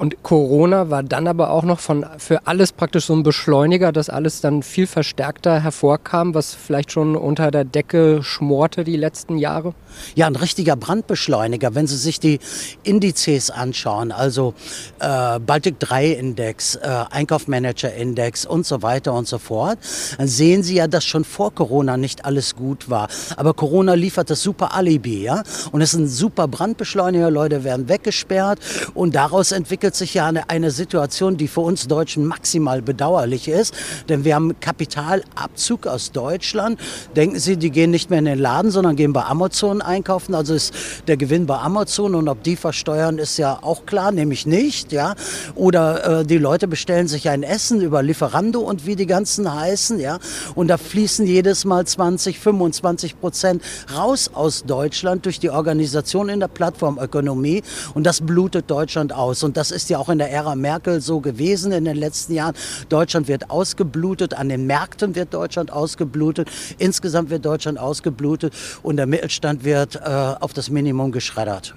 Und 0.01 0.23
Corona 0.23 0.89
war 0.89 1.03
dann 1.03 1.27
aber 1.27 1.51
auch 1.51 1.63
noch 1.63 1.79
von, 1.79 2.07
für 2.17 2.47
alles 2.47 2.73
praktisch 2.73 3.05
so 3.05 3.13
ein 3.13 3.23
Beschleuniger, 3.23 3.93
dass 3.93 4.09
alles 4.09 4.41
dann 4.41 4.63
viel 4.63 4.87
verstärkter 4.87 5.61
hervorkam, 5.61 6.33
was 6.33 6.55
vielleicht 6.55 6.91
schon 6.91 7.17
unter 7.17 7.51
der 7.51 7.65
Decke 7.65 8.23
schmorte 8.23 8.83
die 8.83 8.97
letzten 8.97 9.37
Jahre? 9.37 9.75
Ja, 10.15 10.27
ein 10.27 10.37
richtiger 10.37 10.75
Brandbeschleuniger. 10.75 11.75
Wenn 11.75 11.87
Sie 11.87 11.99
sich 11.99 12.19
die 12.19 12.41
Indizes 12.83 13.51
anschauen, 13.51 14.11
also 14.11 14.55
äh, 15.01 15.39
Baltic 15.39 15.79
3 15.81 16.13
Index, 16.13 16.77
äh, 16.77 17.05
Einkaufmanager 17.11 17.93
Index 17.93 18.47
und 18.47 18.65
so 18.65 18.81
weiter 18.81 19.13
und 19.13 19.29
so 19.29 19.37
fort, 19.37 19.79
dann 20.17 20.29
sehen 20.29 20.63
Sie 20.63 20.77
ja, 20.77 20.89
dass 20.89 21.05
schon 21.05 21.25
vor 21.25 21.55
Corona 21.55 21.99
nicht 21.99 22.25
alles 22.25 22.57
gut 22.57 22.89
war. 22.89 23.09
Aber 23.37 23.53
Corona 23.53 23.93
liefert 23.93 24.31
das 24.31 24.41
super 24.43 24.75
Alibi, 24.75 25.25
ja? 25.25 25.43
Und 25.73 25.83
es 25.83 25.93
ist 25.93 26.01
ein 26.01 26.09
super 26.09 26.49
Brandbeschleuniger. 26.49 27.31
Leute 27.31 27.65
werden 27.65 27.91
weggesperrt 27.91 28.61
und 28.95 29.15
daraus 29.15 29.53
entwickelt 29.53 29.90
bildet 29.91 29.97
sich 29.97 30.15
ja 30.15 30.27
eine, 30.27 30.49
eine 30.49 30.71
Situation, 30.71 31.37
die 31.37 31.49
für 31.49 31.63
uns 31.63 31.89
Deutschen 31.89 32.25
maximal 32.25 32.81
bedauerlich 32.81 33.49
ist, 33.49 33.75
denn 34.09 34.25
wir 34.25 34.37
haben 34.37 34.59
Kapitalabzug 34.61 35.89
aus 35.89 36.13
Deutschland. 36.13 36.79
Denken 37.17 37.41
Sie, 37.41 37.57
die 37.57 37.71
gehen 37.71 37.91
nicht 37.91 38.09
mehr 38.09 38.21
in 38.21 38.27
den 38.27 38.39
Laden, 38.39 38.71
sondern 38.71 38.95
gehen 38.95 39.13
bei 39.13 39.25
Amazon 39.25 39.83
einkaufen. 39.83 40.35
Also 40.35 40.55
ist 40.55 40.73
der 41.09 41.17
Gewinn 41.17 41.47
bei 41.47 41.59
Amazon 41.59 42.15
und 42.15 42.29
ob 42.29 42.43
die 42.45 42.55
versteuern, 42.55 43.19
ist 43.19 43.37
ja 43.37 43.59
auch 43.63 43.85
klar, 43.85 44.13
nämlich 44.13 44.47
nicht. 44.47 44.93
Ja? 44.93 45.17
Oder 45.57 46.21
äh, 46.21 46.25
die 46.25 46.39
Leute 46.39 46.69
bestellen 46.69 47.09
sich 47.09 47.29
ein 47.29 47.43
Essen 47.43 47.81
über 47.81 48.03
Lieferando 48.03 48.61
und 48.61 48.87
wie 48.87 48.95
die 48.95 49.07
ganzen 49.07 49.53
heißen. 49.53 49.99
Ja? 49.99 50.21
Und 50.55 50.69
da 50.69 50.77
fließen 50.77 51.27
jedes 51.27 51.65
Mal 51.65 51.85
20, 51.85 52.39
25 52.39 53.19
Prozent 53.19 53.63
raus 53.97 54.31
aus 54.33 54.63
Deutschland 54.65 55.27
durch 55.27 55.41
die 55.41 55.51
Organisation 55.51 56.29
in 56.29 56.39
der 56.39 56.49
Plattformökonomie. 56.49 57.63
Und 57.95 58.05
das 58.05 58.21
blutet 58.21 58.71
Deutschland 58.71 59.13
aus. 59.13 59.43
Und 59.43 59.57
das 59.57 59.73
ist 59.73 59.80
ja 59.89 59.99
auch 59.99 60.09
in 60.09 60.19
der 60.19 60.31
Ära 60.31 60.55
Merkel 60.55 61.01
so 61.01 61.21
gewesen 61.21 61.73
in 61.73 61.85
den 61.85 61.97
letzten 61.97 62.35
Jahren. 62.35 62.55
Deutschland 62.89 63.29
wird 63.29 63.51
ausgeblutet, 63.51 64.35
an 64.35 64.49
den 64.49 64.67
Märkten 64.67 65.15
wird 65.15 65.33
Deutschland 65.33 65.73
ausgeblutet, 65.73 66.51
insgesamt 66.79 67.31
wird 67.31 67.45
Deutschland 67.45 67.79
ausgeblutet 67.79 68.53
und 68.83 68.97
der 68.97 69.07
Mittelstand 69.07 69.65
wird 69.65 69.97
äh, 69.97 70.01
auf 70.41 70.53
das 70.53 70.71
Minimum 70.71 71.13
geschreddert. 71.13 71.75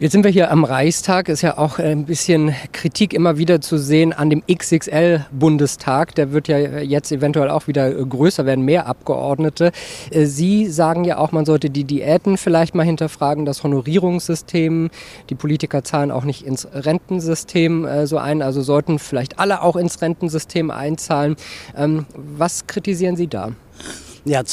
Jetzt 0.00 0.12
sind 0.12 0.22
wir 0.22 0.30
hier 0.30 0.52
am 0.52 0.62
Reichstag. 0.62 1.28
Ist 1.28 1.42
ja 1.42 1.58
auch 1.58 1.80
ein 1.80 2.04
bisschen 2.04 2.54
Kritik 2.70 3.12
immer 3.12 3.36
wieder 3.36 3.60
zu 3.60 3.78
sehen 3.78 4.12
an 4.12 4.30
dem 4.30 4.44
XXL-Bundestag. 4.46 6.14
Der 6.14 6.30
wird 6.30 6.46
ja 6.46 6.56
jetzt 6.56 7.10
eventuell 7.10 7.50
auch 7.50 7.66
wieder 7.66 7.92
größer 7.92 8.46
werden, 8.46 8.64
mehr 8.64 8.86
Abgeordnete. 8.86 9.72
Äh, 10.12 10.26
Sie 10.26 10.68
sagen 10.68 11.02
ja 11.02 11.18
auch, 11.18 11.32
man 11.32 11.44
sollte 11.44 11.68
die 11.68 11.82
Diäten 11.82 12.36
vielleicht 12.36 12.76
mal 12.76 12.86
hinterfragen, 12.86 13.44
das 13.44 13.64
Honorierungssystem. 13.64 14.90
Die 15.30 15.34
Politiker 15.34 15.82
zahlen 15.82 16.12
auch 16.12 16.22
nicht 16.22 16.46
ins 16.46 16.68
Rentensystem 16.72 17.84
äh, 17.84 18.06
so 18.06 18.18
ein, 18.18 18.40
also 18.40 18.62
sollten 18.62 19.00
vielleicht 19.00 19.40
alle 19.40 19.62
auch 19.62 19.74
ins 19.74 20.00
Rentensystem 20.00 20.70
einzahlen. 20.70 21.34
Ähm, 21.76 22.06
was 22.14 22.68
kritisieren 22.68 23.16
Sie 23.16 23.26
da? 23.26 23.50
Ja, 24.24 24.40
äh, 24.40 24.44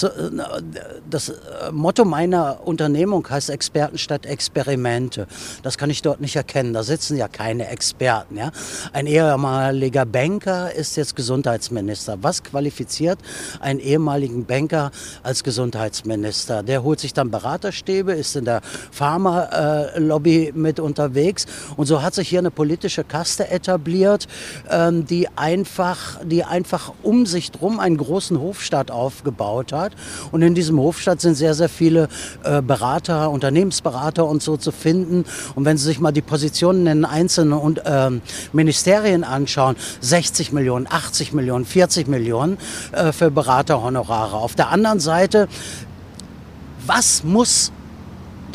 das 1.09 1.29
äh, 1.29 1.71
Motto 1.71 2.05
meiner 2.05 2.65
Unternehmung 2.65 3.27
heißt 3.29 3.49
Experten 3.49 3.97
statt 3.97 4.25
Experimente. 4.25 5.27
Das 5.63 5.77
kann 5.77 5.89
ich 5.89 6.01
dort 6.01 6.21
nicht 6.21 6.35
erkennen. 6.35 6.73
Da 6.73 6.83
sitzen 6.83 7.17
ja 7.17 7.27
keine 7.27 7.67
Experten. 7.67 8.37
Ja? 8.37 8.51
Ein 8.93 9.07
ehemaliger 9.07 10.05
Banker 10.05 10.73
ist 10.73 10.95
jetzt 10.97 11.15
Gesundheitsminister. 11.15 12.17
Was 12.21 12.43
qualifiziert 12.43 13.19
einen 13.59 13.79
ehemaligen 13.79 14.45
Banker 14.45 14.91
als 15.23 15.43
Gesundheitsminister? 15.43 16.63
Der 16.63 16.83
holt 16.83 16.99
sich 16.99 17.13
dann 17.13 17.31
Beraterstäbe, 17.31 18.13
ist 18.13 18.35
in 18.35 18.45
der 18.45 18.61
Pharma-Lobby 18.91 20.53
mit 20.55 20.79
unterwegs. 20.79 21.45
Und 21.75 21.87
so 21.87 22.01
hat 22.01 22.13
sich 22.13 22.29
hier 22.29 22.39
eine 22.39 22.51
politische 22.51 23.03
Kaste 23.03 23.49
etabliert, 23.49 24.27
ähm, 24.69 25.05
die 25.05 25.27
einfach, 25.35 26.19
die 26.23 26.43
einfach 26.43 26.93
um 27.03 27.25
sich 27.25 27.51
drum 27.51 27.79
einen 27.79 27.97
großen 27.97 28.39
Hofstaat 28.39 28.91
aufgebaut 28.91 29.64
aufgebaut 29.65 29.71
hat. 29.71 29.93
Und 30.31 30.41
in 30.41 30.55
diesem 30.55 30.79
Hofstadt 30.79 31.21
sind 31.21 31.35
sehr, 31.35 31.53
sehr 31.53 31.69
viele 31.69 32.07
äh, 32.43 32.61
Berater, 32.61 33.29
Unternehmensberater 33.31 34.25
und 34.25 34.41
so 34.41 34.57
zu 34.57 34.71
finden. 34.71 35.25
Und 35.55 35.65
wenn 35.65 35.77
Sie 35.77 35.85
sich 35.85 35.99
mal 35.99 36.11
die 36.11 36.21
Positionen 36.21 36.87
in 36.87 37.05
einzelnen 37.05 37.53
und, 37.53 37.81
ähm, 37.85 38.21
Ministerien 38.53 39.23
anschauen, 39.23 39.75
60 40.01 40.51
Millionen, 40.51 40.87
80 40.89 41.33
Millionen, 41.33 41.65
40 41.65 42.07
Millionen 42.07 42.57
äh, 42.91 43.11
für 43.11 43.31
Beraterhonorare. 43.31 44.37
Auf 44.37 44.55
der 44.55 44.69
anderen 44.69 44.99
Seite, 44.99 45.47
was 46.85 47.23
muss 47.23 47.71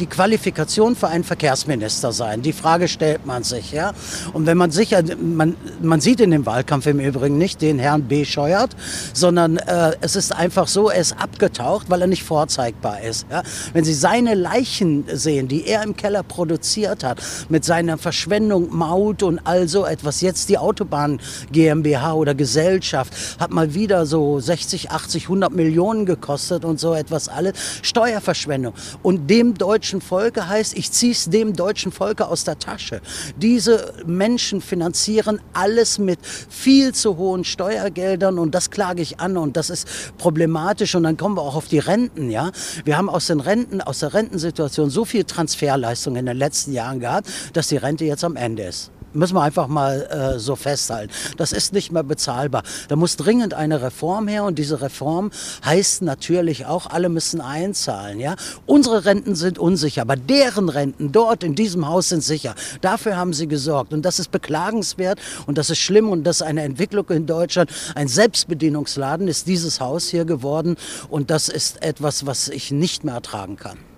die 0.01 0.07
Qualifikation 0.07 0.97
für 0.97 1.09
einen 1.09 1.25
Verkehrsminister 1.25 2.13
sein? 2.13 2.43
Die 2.43 2.53
Frage 2.53 2.89
stellt 2.89 3.27
man 3.27 3.45
sich, 3.45 3.73
ja. 3.73 3.93
Und 4.33 4.47
wenn 4.47 4.57
man 4.57 4.71
sicher, 4.71 5.03
man, 5.21 5.57
man 5.83 6.01
sieht 6.01 6.21
in 6.21 6.31
dem 6.31 6.47
Wahlkampf 6.47 6.87
im 6.87 7.01
Übrigen 7.01 7.37
nicht 7.37 7.61
den 7.61 7.79
Herrn 7.79 8.05
B. 8.05 8.25
Scheuert, 8.25 8.75
sondern 9.13 9.59
äh, 9.59 9.93
es 10.01 10.17
ist 10.17 10.35
einfach 10.35 10.69
so, 10.69 10.89
er 10.89 11.01
ist 11.01 11.21
abgetaucht, 11.21 11.91
weil 11.91 12.01
er 12.01 12.07
nicht 12.07 12.25
vorzeigbar 12.25 13.03
ist. 13.03 13.27
Ja? 13.31 13.43
Wenn 13.73 13.85
Sie 13.85 13.93
seine 13.93 14.35
Leichen 14.35 15.05
sehen, 15.13 15.49
die 15.49 15.67
er 15.67 15.83
im 15.83 15.97
Keller 15.97 16.23
produziert 16.23 17.05
hat, 17.05 17.21
mit 17.49 17.65
seiner 17.65 17.99
Verschwendung, 17.99 18.75
Maut 18.75 19.23
und 19.23 19.41
all 19.45 19.69
so 19.69 19.85
etwas, 19.85 20.23
jetzt 20.23 20.49
die 20.49 20.57
Autobahn 20.57 21.21
GmbH 21.53 22.15
oder 22.15 22.35
Gesellschaft, 22.35 23.13
hat 23.39 23.51
mal 23.51 23.75
wieder 23.75 24.07
so 24.07 24.41
60, 24.41 24.91
80, 24.91 25.25
100 25.25 25.53
Millionen 25.53 26.07
gekostet 26.07 26.65
und 26.65 26.81
so 26.81 26.95
etwas 26.95 27.29
alles. 27.29 27.53
Steuerverschwendung. 27.83 28.73
Und 29.03 29.29
dem 29.29 29.55
deutschen 29.55 29.90
deutschen 29.91 30.01
Volke 30.01 30.49
heißt, 30.49 30.77
ich 30.77 30.93
ziehe 30.93 31.11
es 31.11 31.25
dem 31.31 31.57
deutschen 31.57 31.91
Volke 31.91 32.29
aus 32.29 32.45
der 32.45 32.61
Tasche. 32.61 33.01
Diese 33.37 33.93
Menschen 34.07 34.61
finanzieren 34.61 35.41
alles 35.53 35.99
mit 35.99 36.21
viel 36.25 36.95
zu 36.95 37.17
hohen 37.17 37.43
Steuergeldern 37.43 38.39
und 38.39 38.55
das 38.55 38.71
klage 38.71 39.03
ich 39.03 39.19
an 39.19 39.37
und 39.37 39.57
das 39.57 39.69
ist 39.69 39.89
problematisch 40.17 40.95
und 40.95 41.03
dann 41.03 41.17
kommen 41.17 41.37
wir 41.37 41.43
auch 41.43 41.57
auf 41.57 41.67
die 41.67 41.81
Renten, 41.81 42.31
ja. 42.31 42.53
Wir 42.85 42.97
haben 42.97 43.11
aus 43.11 43.27
den 43.27 43.41
Renten, 43.41 43.81
aus 43.81 43.99
der 43.99 44.15
Rentensituation 44.15 44.91
so 44.91 45.05
viel 45.05 45.25
Transferleistung 45.25 46.15
in 46.15 46.27
den 46.27 46.37
letzten 46.37 46.73
Jahren 46.73 47.01
gehabt, 47.01 47.29
dass 47.53 47.67
die 47.67 47.77
Rente 47.77 48.05
jetzt 48.05 48.23
am 48.23 48.37
Ende 48.37 48.63
ist. 48.63 48.93
Müssen 49.13 49.35
wir 49.35 49.43
einfach 49.43 49.67
mal 49.67 50.03
äh, 50.03 50.39
so 50.39 50.55
festhalten. 50.55 51.13
Das 51.37 51.53
ist 51.53 51.73
nicht 51.73 51.91
mehr 51.91 52.05
bezahlbar. 52.05 52.63
Da 52.89 52.95
muss 52.95 53.17
dringend 53.17 53.55
eine 53.55 53.83
Reform 53.83 54.29
her 54.29 54.45
und 54.45 54.59
diese 54.59 54.81
Reform 54.81 55.33
heißt 55.65 56.03
natürlich 56.03 56.67
auch, 56.67 56.87
alle 56.87 57.09
müssen 57.09 57.41
einzahlen. 57.41 58.21
Ja? 58.21 58.37
Unsere 58.67 59.05
Renten 59.05 59.35
sind 59.35 59.59
unsicher, 59.59 60.03
aber 60.03 60.15
deren 60.17 60.69
Renten 60.69 61.11
dort 61.11 61.43
in 61.43 61.57
diesem 61.57 61.89
Haus 61.89 62.11
sind 62.11 62.23
sicher. 62.23 62.55
Dafür 62.83 63.17
haben 63.17 63.33
sie 63.33 63.49
gesorgt 63.49 63.93
und 63.93 64.03
das 64.03 64.21
ist 64.21 64.31
beklagenswert 64.31 65.19
und 65.47 65.59
das 65.59 65.71
ist 65.71 65.79
schlimm 65.79 66.11
und 66.11 66.23
das 66.23 66.37
ist 66.37 66.43
eine 66.43 66.63
Entwicklung 66.63 67.09
in 67.09 67.27
Deutschland. 67.27 67.71
Ein 67.97 68.07
Selbstbedienungsladen 68.07 69.27
ist 69.27 69.49
dieses 69.49 69.81
Haus 69.81 70.09
hier 70.09 70.25
geworden 70.25 70.77
und 71.09 71.31
das 71.31 71.49
ist 71.49 71.83
etwas, 71.83 72.27
was 72.27 72.49
ich 72.49 72.71
nicht 72.71 73.03
mehr 73.03 73.15
ertragen 73.15 73.57
kann. 73.57 73.90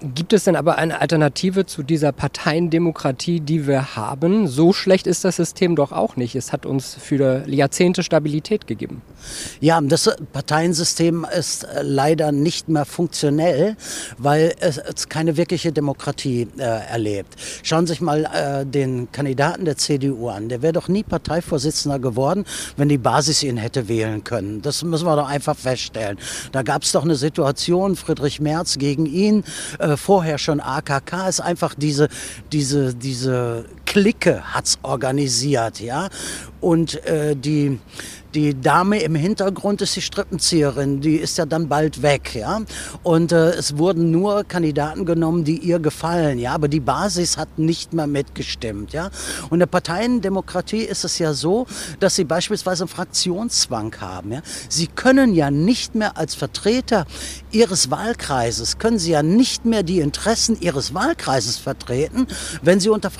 Gibt 0.00 0.32
es 0.32 0.44
denn 0.44 0.54
aber 0.54 0.78
eine 0.78 1.00
Alternative 1.00 1.66
zu 1.66 1.82
dieser 1.82 2.12
Parteiendemokratie, 2.12 3.40
die 3.40 3.66
wir 3.66 3.96
haben? 3.96 4.46
So 4.46 4.72
schlecht 4.72 5.08
ist 5.08 5.24
das 5.24 5.36
System 5.36 5.74
doch 5.74 5.90
auch 5.90 6.14
nicht. 6.14 6.36
Es 6.36 6.52
hat 6.52 6.66
uns 6.66 6.94
für 6.94 7.42
Jahrzehnte 7.48 8.04
Stabilität 8.04 8.68
gegeben. 8.68 9.02
Ja, 9.60 9.80
das 9.80 10.08
Parteiensystem 10.32 11.26
ist 11.36 11.66
leider 11.82 12.30
nicht 12.30 12.68
mehr 12.68 12.84
funktionell, 12.84 13.76
weil 14.18 14.54
es 14.60 15.08
keine 15.08 15.36
wirkliche 15.36 15.72
Demokratie 15.72 16.46
äh, 16.58 16.62
erlebt. 16.62 17.34
Schauen 17.64 17.88
Sie 17.88 17.94
sich 17.94 18.00
mal 18.00 18.24
äh, 18.26 18.64
den 18.64 19.10
Kandidaten 19.10 19.64
der 19.64 19.78
CDU 19.78 20.28
an. 20.28 20.48
Der 20.48 20.62
wäre 20.62 20.74
doch 20.74 20.86
nie 20.86 21.02
Parteivorsitzender 21.02 21.98
geworden, 21.98 22.44
wenn 22.76 22.88
die 22.88 22.98
Basis 22.98 23.42
ihn 23.42 23.56
hätte 23.56 23.88
wählen 23.88 24.22
können. 24.22 24.62
Das 24.62 24.84
müssen 24.84 25.06
wir 25.06 25.16
doch 25.16 25.28
einfach 25.28 25.56
feststellen. 25.56 26.18
Da 26.52 26.62
gab 26.62 26.84
es 26.84 26.92
doch 26.92 27.02
eine 27.02 27.16
Situation, 27.16 27.96
Friedrich 27.96 28.40
Merz 28.40 28.78
gegen 28.78 29.04
ihn. 29.04 29.42
Äh, 29.80 29.87
vorher 29.96 30.38
schon 30.38 30.60
AKK, 30.60 31.28
ist 31.28 31.40
einfach 31.40 31.74
diese, 31.74 32.08
diese, 32.52 32.94
diese 32.94 33.64
Clique 33.88 34.42
hat's 34.52 34.78
organisiert, 34.82 35.80
ja. 35.80 36.10
Und 36.60 37.02
äh, 37.06 37.34
die, 37.34 37.78
die 38.34 38.60
Dame 38.60 39.00
im 39.00 39.14
Hintergrund 39.14 39.80
ist 39.80 39.96
die 39.96 40.02
Strippenzieherin, 40.02 41.00
die 41.00 41.16
ist 41.16 41.38
ja 41.38 41.46
dann 41.46 41.68
bald 41.68 42.02
weg, 42.02 42.34
ja. 42.34 42.60
Und 43.02 43.32
äh, 43.32 43.50
es 43.52 43.78
wurden 43.78 44.10
nur 44.10 44.44
Kandidaten 44.44 45.06
genommen, 45.06 45.44
die 45.44 45.58
ihr 45.58 45.78
gefallen, 45.78 46.38
ja. 46.38 46.52
Aber 46.52 46.68
die 46.68 46.80
Basis 46.80 47.38
hat 47.38 47.58
nicht 47.58 47.94
mehr 47.94 48.06
mitgestimmt, 48.06 48.92
ja. 48.92 49.06
Und 49.44 49.54
in 49.54 49.58
der 49.60 49.66
Parteiendemokratie 49.66 50.82
ist 50.82 51.04
es 51.04 51.18
ja 51.18 51.32
so, 51.32 51.66
dass 51.98 52.16
sie 52.16 52.24
beispielsweise 52.24 52.82
einen 52.82 52.88
Fraktionszwang 52.88 53.94
haben, 54.00 54.32
ja. 54.32 54.42
Sie 54.68 54.88
können 54.88 55.32
ja 55.32 55.50
nicht 55.50 55.94
mehr 55.94 56.18
als 56.18 56.34
Vertreter 56.34 57.06
ihres 57.52 57.90
Wahlkreises, 57.90 58.76
können 58.78 58.98
sie 58.98 59.12
ja 59.12 59.22
nicht 59.22 59.64
mehr 59.64 59.82
die 59.82 60.00
Interessen 60.00 60.60
ihres 60.60 60.92
Wahlkreises 60.92 61.56
vertreten, 61.56 62.26
wenn 62.60 62.80
sie 62.80 62.90
unter 62.90 63.10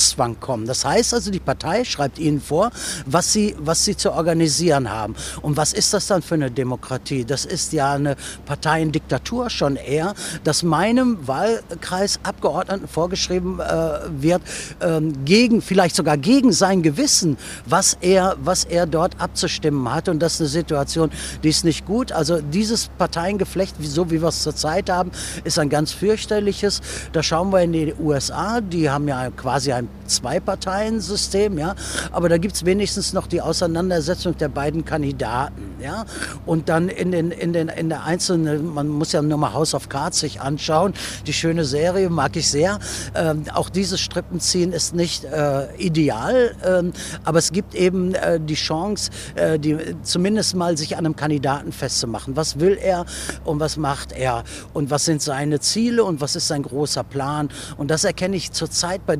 Fraktionszwang 0.00 0.40
kommen. 0.40 0.66
Das 0.66 0.84
heißt 0.84 1.14
also, 1.14 1.30
die 1.30 1.40
Partei 1.40 1.84
schreibt 1.84 2.18
ihnen 2.18 2.40
vor, 2.40 2.70
was 3.06 3.32
sie, 3.32 3.54
was 3.58 3.84
sie 3.84 3.96
zu 3.96 4.12
organisieren 4.12 4.90
haben. 4.90 5.14
Und 5.42 5.56
was 5.56 5.72
ist 5.72 5.92
das 5.92 6.06
dann 6.06 6.22
für 6.22 6.34
eine 6.34 6.50
Demokratie? 6.50 7.24
Das 7.24 7.44
ist 7.44 7.72
ja 7.72 7.92
eine 7.92 8.16
Parteiendiktatur 8.46 9.50
schon 9.50 9.76
eher, 9.76 10.14
dass 10.44 10.62
meinem 10.62 11.26
Wahlkreisabgeordneten 11.26 12.88
vorgeschrieben 12.88 13.60
äh, 13.60 13.98
wird, 14.10 14.42
ähm, 14.80 15.24
gegen, 15.24 15.62
vielleicht 15.62 15.96
sogar 15.96 16.16
gegen 16.16 16.52
sein 16.52 16.82
Gewissen, 16.82 17.36
was 17.66 17.96
er, 18.00 18.36
was 18.42 18.64
er 18.64 18.86
dort 18.86 19.20
abzustimmen 19.20 19.92
hat. 19.92 20.08
Und 20.08 20.20
das 20.20 20.34
ist 20.34 20.40
eine 20.40 20.48
Situation, 20.48 21.10
die 21.42 21.48
ist 21.48 21.64
nicht 21.64 21.86
gut. 21.86 22.12
Also 22.12 22.40
dieses 22.40 22.88
Parteiengeflecht, 22.98 23.76
so 23.82 24.10
wie 24.10 24.20
wir 24.20 24.28
es 24.28 24.42
zurzeit 24.42 24.88
haben, 24.90 25.10
ist 25.44 25.58
ein 25.58 25.68
ganz 25.68 25.92
fürchterliches. 25.92 26.80
Da 27.12 27.22
schauen 27.22 27.52
wir 27.52 27.60
in 27.60 27.72
die 27.72 27.94
USA, 27.98 28.60
die 28.60 28.88
haben 28.88 29.08
ja 29.08 29.30
quasi 29.30 29.72
ein 29.72 29.89
Zwei-Parteien-System, 30.06 31.58
ja, 31.58 31.74
aber 32.10 32.28
da 32.28 32.38
gibt 32.38 32.56
es 32.56 32.64
wenigstens 32.64 33.12
noch 33.12 33.26
die 33.26 33.40
Auseinandersetzung 33.40 34.36
der 34.36 34.48
beiden 34.48 34.84
Kandidaten, 34.84 35.76
ja, 35.80 36.04
und 36.46 36.68
dann 36.68 36.88
in, 36.88 37.12
den, 37.12 37.30
in, 37.30 37.52
den, 37.52 37.68
in 37.68 37.88
der 37.88 38.04
einzelnen, 38.04 38.74
man 38.74 38.88
muss 38.88 39.12
ja 39.12 39.22
nur 39.22 39.38
mal 39.38 39.52
House 39.52 39.74
of 39.74 39.88
Cards 39.88 40.20
sich 40.20 40.40
anschauen, 40.40 40.94
die 41.26 41.32
schöne 41.32 41.64
Serie 41.64 42.10
mag 42.10 42.36
ich 42.36 42.50
sehr, 42.50 42.78
ähm, 43.14 43.44
auch 43.54 43.70
dieses 43.70 44.00
Strippenziehen 44.00 44.72
ist 44.72 44.94
nicht 44.94 45.24
äh, 45.24 45.72
ideal, 45.76 46.56
ähm, 46.64 46.92
aber 47.24 47.38
es 47.38 47.52
gibt 47.52 47.74
eben 47.74 48.14
äh, 48.14 48.40
die 48.40 48.54
Chance, 48.54 49.10
äh, 49.36 49.58
die, 49.58 49.76
zumindest 50.02 50.56
mal 50.56 50.76
sich 50.76 50.96
an 50.96 51.06
einem 51.06 51.16
Kandidaten 51.16 51.72
festzumachen. 51.72 52.36
Was 52.36 52.58
will 52.60 52.78
er 52.80 53.06
und 53.44 53.60
was 53.60 53.76
macht 53.76 54.12
er? 54.12 54.44
Und 54.72 54.90
was 54.90 55.04
sind 55.04 55.22
seine 55.22 55.60
Ziele 55.60 56.04
und 56.04 56.20
was 56.20 56.36
ist 56.36 56.48
sein 56.48 56.62
großer 56.62 57.04
Plan? 57.04 57.48
Und 57.76 57.90
das 57.90 58.04
erkenne 58.04 58.36
ich 58.36 58.52
zurzeit 58.52 59.04
bei 59.06 59.16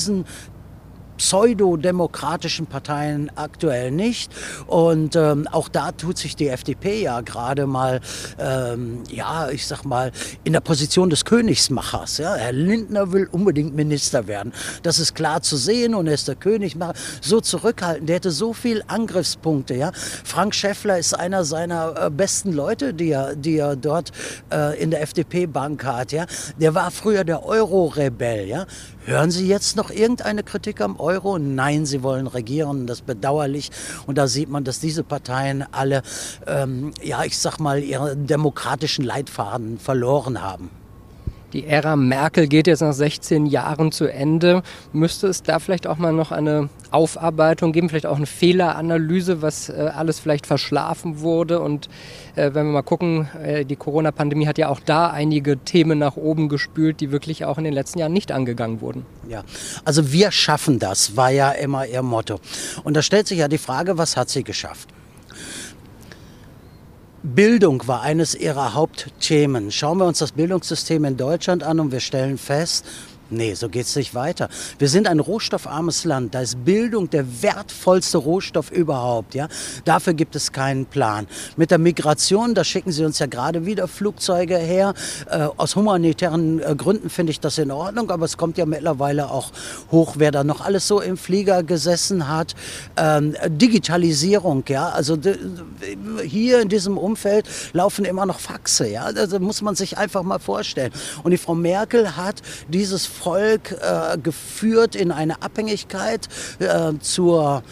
diesen 0.00 0.24
pseudodemokratischen 1.20 2.66
Parteien 2.66 3.30
aktuell 3.36 3.90
nicht. 3.90 4.32
Und 4.66 5.16
ähm, 5.16 5.46
auch 5.52 5.68
da 5.68 5.92
tut 5.92 6.16
sich 6.16 6.34
die 6.34 6.48
FDP 6.48 7.02
ja 7.02 7.20
gerade 7.20 7.66
mal, 7.66 8.00
ähm, 8.38 9.02
ja, 9.10 9.50
ich 9.50 9.66
sag 9.66 9.84
mal, 9.84 10.12
in 10.44 10.54
der 10.54 10.60
Position 10.60 11.10
des 11.10 11.26
Königsmachers. 11.26 12.16
Ja? 12.18 12.36
Herr 12.36 12.52
Lindner 12.52 13.12
will 13.12 13.28
unbedingt 13.30 13.76
Minister 13.76 14.28
werden. 14.28 14.54
Das 14.82 14.98
ist 14.98 15.14
klar 15.14 15.42
zu 15.42 15.58
sehen 15.58 15.94
und 15.94 16.06
er 16.06 16.14
ist 16.14 16.26
der 16.26 16.36
Königsmacher. 16.36 16.94
So 17.20 17.42
zurückhaltend, 17.42 18.08
der 18.08 18.16
hätte 18.16 18.30
so 18.30 18.54
viel 18.54 18.82
Angriffspunkte. 18.86 19.74
Ja? 19.74 19.92
Frank 20.24 20.54
Schäffler 20.54 20.98
ist 20.98 21.12
einer 21.12 21.44
seiner 21.44 22.06
äh, 22.06 22.10
besten 22.10 22.52
Leute, 22.52 22.94
die 22.94 23.10
er, 23.10 23.36
die 23.36 23.58
er 23.58 23.76
dort 23.76 24.12
äh, 24.50 24.80
in 24.82 24.90
der 24.90 25.02
FDP-Bank 25.02 25.84
hat. 25.84 26.12
Ja? 26.12 26.24
Der 26.58 26.74
war 26.74 26.90
früher 26.90 27.24
der 27.24 27.44
Euro-Rebell. 27.44 28.48
Ja? 28.48 28.64
Hören 29.06 29.30
Sie 29.30 29.48
jetzt 29.48 29.76
noch 29.76 29.90
irgendeine 29.90 30.42
Kritik 30.42 30.82
am 30.82 31.00
Euro? 31.00 31.38
Nein, 31.38 31.86
Sie 31.86 32.02
wollen 32.02 32.26
regieren. 32.26 32.86
Das 32.86 32.98
ist 32.98 33.06
bedauerlich. 33.06 33.70
Und 34.06 34.18
da 34.18 34.28
sieht 34.28 34.50
man, 34.50 34.62
dass 34.62 34.78
diese 34.78 35.02
Parteien 35.02 35.64
alle, 35.72 36.02
ähm, 36.46 36.92
ja, 37.02 37.24
ich 37.24 37.38
sag 37.38 37.58
mal, 37.58 37.82
ihren 37.82 38.26
demokratischen 38.26 39.04
Leitfaden 39.04 39.78
verloren 39.78 40.42
haben. 40.42 40.70
Die 41.52 41.66
Ära 41.66 41.96
Merkel 41.96 42.46
geht 42.46 42.68
jetzt 42.68 42.80
nach 42.80 42.92
16 42.92 43.46
Jahren 43.46 43.90
zu 43.90 44.06
Ende. 44.06 44.62
Müsste 44.92 45.26
es 45.26 45.42
da 45.42 45.58
vielleicht 45.58 45.86
auch 45.86 45.98
mal 45.98 46.12
noch 46.12 46.30
eine 46.30 46.68
Aufarbeitung 46.92 47.72
geben, 47.72 47.88
vielleicht 47.88 48.06
auch 48.06 48.16
eine 48.16 48.26
Fehleranalyse, 48.26 49.42
was 49.42 49.68
äh, 49.68 49.90
alles 49.94 50.20
vielleicht 50.20 50.46
verschlafen 50.46 51.20
wurde? 51.20 51.60
Und 51.60 51.88
äh, 52.36 52.54
wenn 52.54 52.66
wir 52.66 52.72
mal 52.72 52.82
gucken, 52.82 53.28
äh, 53.42 53.64
die 53.64 53.76
Corona-Pandemie 53.76 54.46
hat 54.46 54.58
ja 54.58 54.68
auch 54.68 54.80
da 54.80 55.10
einige 55.10 55.58
Themen 55.58 55.98
nach 55.98 56.16
oben 56.16 56.48
gespült, 56.48 57.00
die 57.00 57.10
wirklich 57.10 57.44
auch 57.44 57.58
in 57.58 57.64
den 57.64 57.74
letzten 57.74 57.98
Jahren 57.98 58.12
nicht 58.12 58.30
angegangen 58.30 58.80
wurden. 58.80 59.04
Ja, 59.28 59.42
also 59.84 60.12
wir 60.12 60.30
schaffen 60.30 60.78
das, 60.78 61.16
war 61.16 61.30
ja 61.30 61.50
immer 61.50 61.86
ihr 61.86 62.02
Motto. 62.02 62.38
Und 62.84 62.96
da 62.96 63.02
stellt 63.02 63.26
sich 63.26 63.38
ja 63.38 63.48
die 63.48 63.58
Frage, 63.58 63.98
was 63.98 64.16
hat 64.16 64.30
sie 64.30 64.44
geschafft? 64.44 64.88
Bildung 67.22 67.86
war 67.86 68.00
eines 68.00 68.34
ihrer 68.34 68.72
Hauptthemen. 68.72 69.70
Schauen 69.70 69.98
wir 69.98 70.06
uns 70.06 70.20
das 70.20 70.32
Bildungssystem 70.32 71.04
in 71.04 71.18
Deutschland 71.18 71.62
an 71.62 71.78
und 71.78 71.92
wir 71.92 72.00
stellen 72.00 72.38
fest, 72.38 72.86
Nee, 73.30 73.54
so 73.54 73.68
geht 73.68 73.86
es 73.86 73.94
nicht 73.94 74.14
weiter. 74.14 74.48
Wir 74.78 74.88
sind 74.88 75.06
ein 75.06 75.20
rohstoffarmes 75.20 76.04
Land. 76.04 76.34
Da 76.34 76.40
ist 76.40 76.64
Bildung 76.64 77.08
der 77.10 77.42
wertvollste 77.42 78.18
Rohstoff 78.18 78.72
überhaupt. 78.72 79.34
Ja? 79.34 79.48
Dafür 79.84 80.14
gibt 80.14 80.34
es 80.34 80.50
keinen 80.50 80.86
Plan. 80.86 81.28
Mit 81.56 81.70
der 81.70 81.78
Migration, 81.78 82.54
da 82.54 82.64
schicken 82.64 82.90
sie 82.90 83.04
uns 83.04 83.20
ja 83.20 83.26
gerade 83.26 83.66
wieder 83.66 83.86
Flugzeuge 83.86 84.58
her. 84.58 84.94
Äh, 85.30 85.48
aus 85.56 85.76
humanitären 85.76 86.60
äh, 86.60 86.74
Gründen 86.74 87.08
finde 87.08 87.30
ich 87.30 87.38
das 87.38 87.58
in 87.58 87.70
Ordnung, 87.70 88.10
aber 88.10 88.24
es 88.24 88.36
kommt 88.36 88.58
ja 88.58 88.66
mittlerweile 88.66 89.30
auch 89.30 89.52
hoch, 89.92 90.14
wer 90.18 90.32
da 90.32 90.42
noch 90.42 90.60
alles 90.60 90.88
so 90.88 91.00
im 91.00 91.16
Flieger 91.16 91.62
gesessen 91.62 92.28
hat. 92.28 92.56
Ähm, 92.96 93.36
Digitalisierung, 93.46 94.64
ja, 94.68 94.88
also 94.88 95.16
hier 96.24 96.60
in 96.60 96.68
diesem 96.68 96.98
Umfeld 96.98 97.48
laufen 97.72 98.04
immer 98.04 98.26
noch 98.26 98.40
Faxe, 98.40 98.88
ja, 98.88 99.12
das 99.12 99.38
muss 99.38 99.62
man 99.62 99.76
sich 99.76 99.98
einfach 99.98 100.22
mal 100.22 100.38
vorstellen. 100.38 100.92
Und 101.22 101.30
die 101.30 101.38
Frau 101.38 101.54
Merkel 101.54 102.16
hat 102.16 102.42
dieses 102.68 103.06
Volk 103.20 103.72
äh, 103.72 104.16
geführt 104.18 104.94
in 104.96 105.12
eine 105.12 105.42
Abhängigkeit 105.42 106.28
äh, 106.58 106.92
zur 107.00 107.62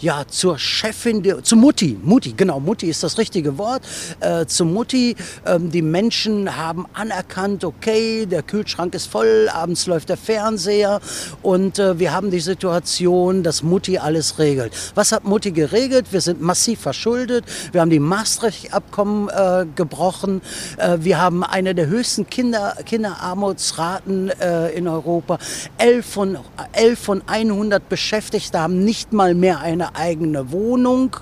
ja, 0.00 0.24
zur 0.28 0.58
Chefin, 0.58 1.22
der, 1.22 1.42
zu 1.42 1.56
Mutti, 1.56 1.98
Mutti, 2.02 2.34
genau, 2.36 2.60
Mutti 2.60 2.88
ist 2.88 3.02
das 3.02 3.16
richtige 3.18 3.56
Wort, 3.58 3.82
äh, 4.20 4.44
zu 4.46 4.64
Mutti. 4.64 5.16
Ähm, 5.46 5.70
die 5.70 5.82
Menschen 5.82 6.56
haben 6.56 6.86
anerkannt, 6.92 7.64
okay, 7.64 8.26
der 8.26 8.42
Kühlschrank 8.42 8.94
ist 8.94 9.06
voll, 9.06 9.48
abends 9.52 9.86
läuft 9.86 10.10
der 10.10 10.16
Fernseher 10.16 11.00
und 11.42 11.78
äh, 11.78 11.98
wir 11.98 12.12
haben 12.12 12.30
die 12.30 12.40
Situation, 12.40 13.42
dass 13.42 13.62
Mutti 13.62 13.98
alles 13.98 14.38
regelt. 14.38 14.72
Was 14.94 15.12
hat 15.12 15.24
Mutti 15.24 15.50
geregelt? 15.50 16.12
Wir 16.12 16.20
sind 16.20 16.42
massiv 16.42 16.80
verschuldet, 16.80 17.44
wir 17.72 17.80
haben 17.80 17.90
die 17.90 18.00
Maastricht-Abkommen 18.00 19.28
äh, 19.30 19.66
gebrochen, 19.74 20.42
äh, 20.76 20.98
wir 21.00 21.20
haben 21.20 21.42
eine 21.42 21.74
der 21.74 21.86
höchsten 21.86 22.26
Kinder, 22.28 22.76
Kinderarmutsraten 22.84 24.28
äh, 24.28 24.70
in 24.70 24.88
Europa. 24.88 25.38
Elf 25.78 26.06
von, 26.06 26.38
elf 26.72 26.98
von 26.98 27.22
100 27.26 27.88
Beschäftigte 27.88 28.60
haben 28.60 28.84
nicht 28.84 29.12
mal 29.12 29.34
mehr 29.34 29.60
eine 29.60 29.85
eine 29.86 29.96
eigene 29.96 30.52
Wohnung. 30.52 31.16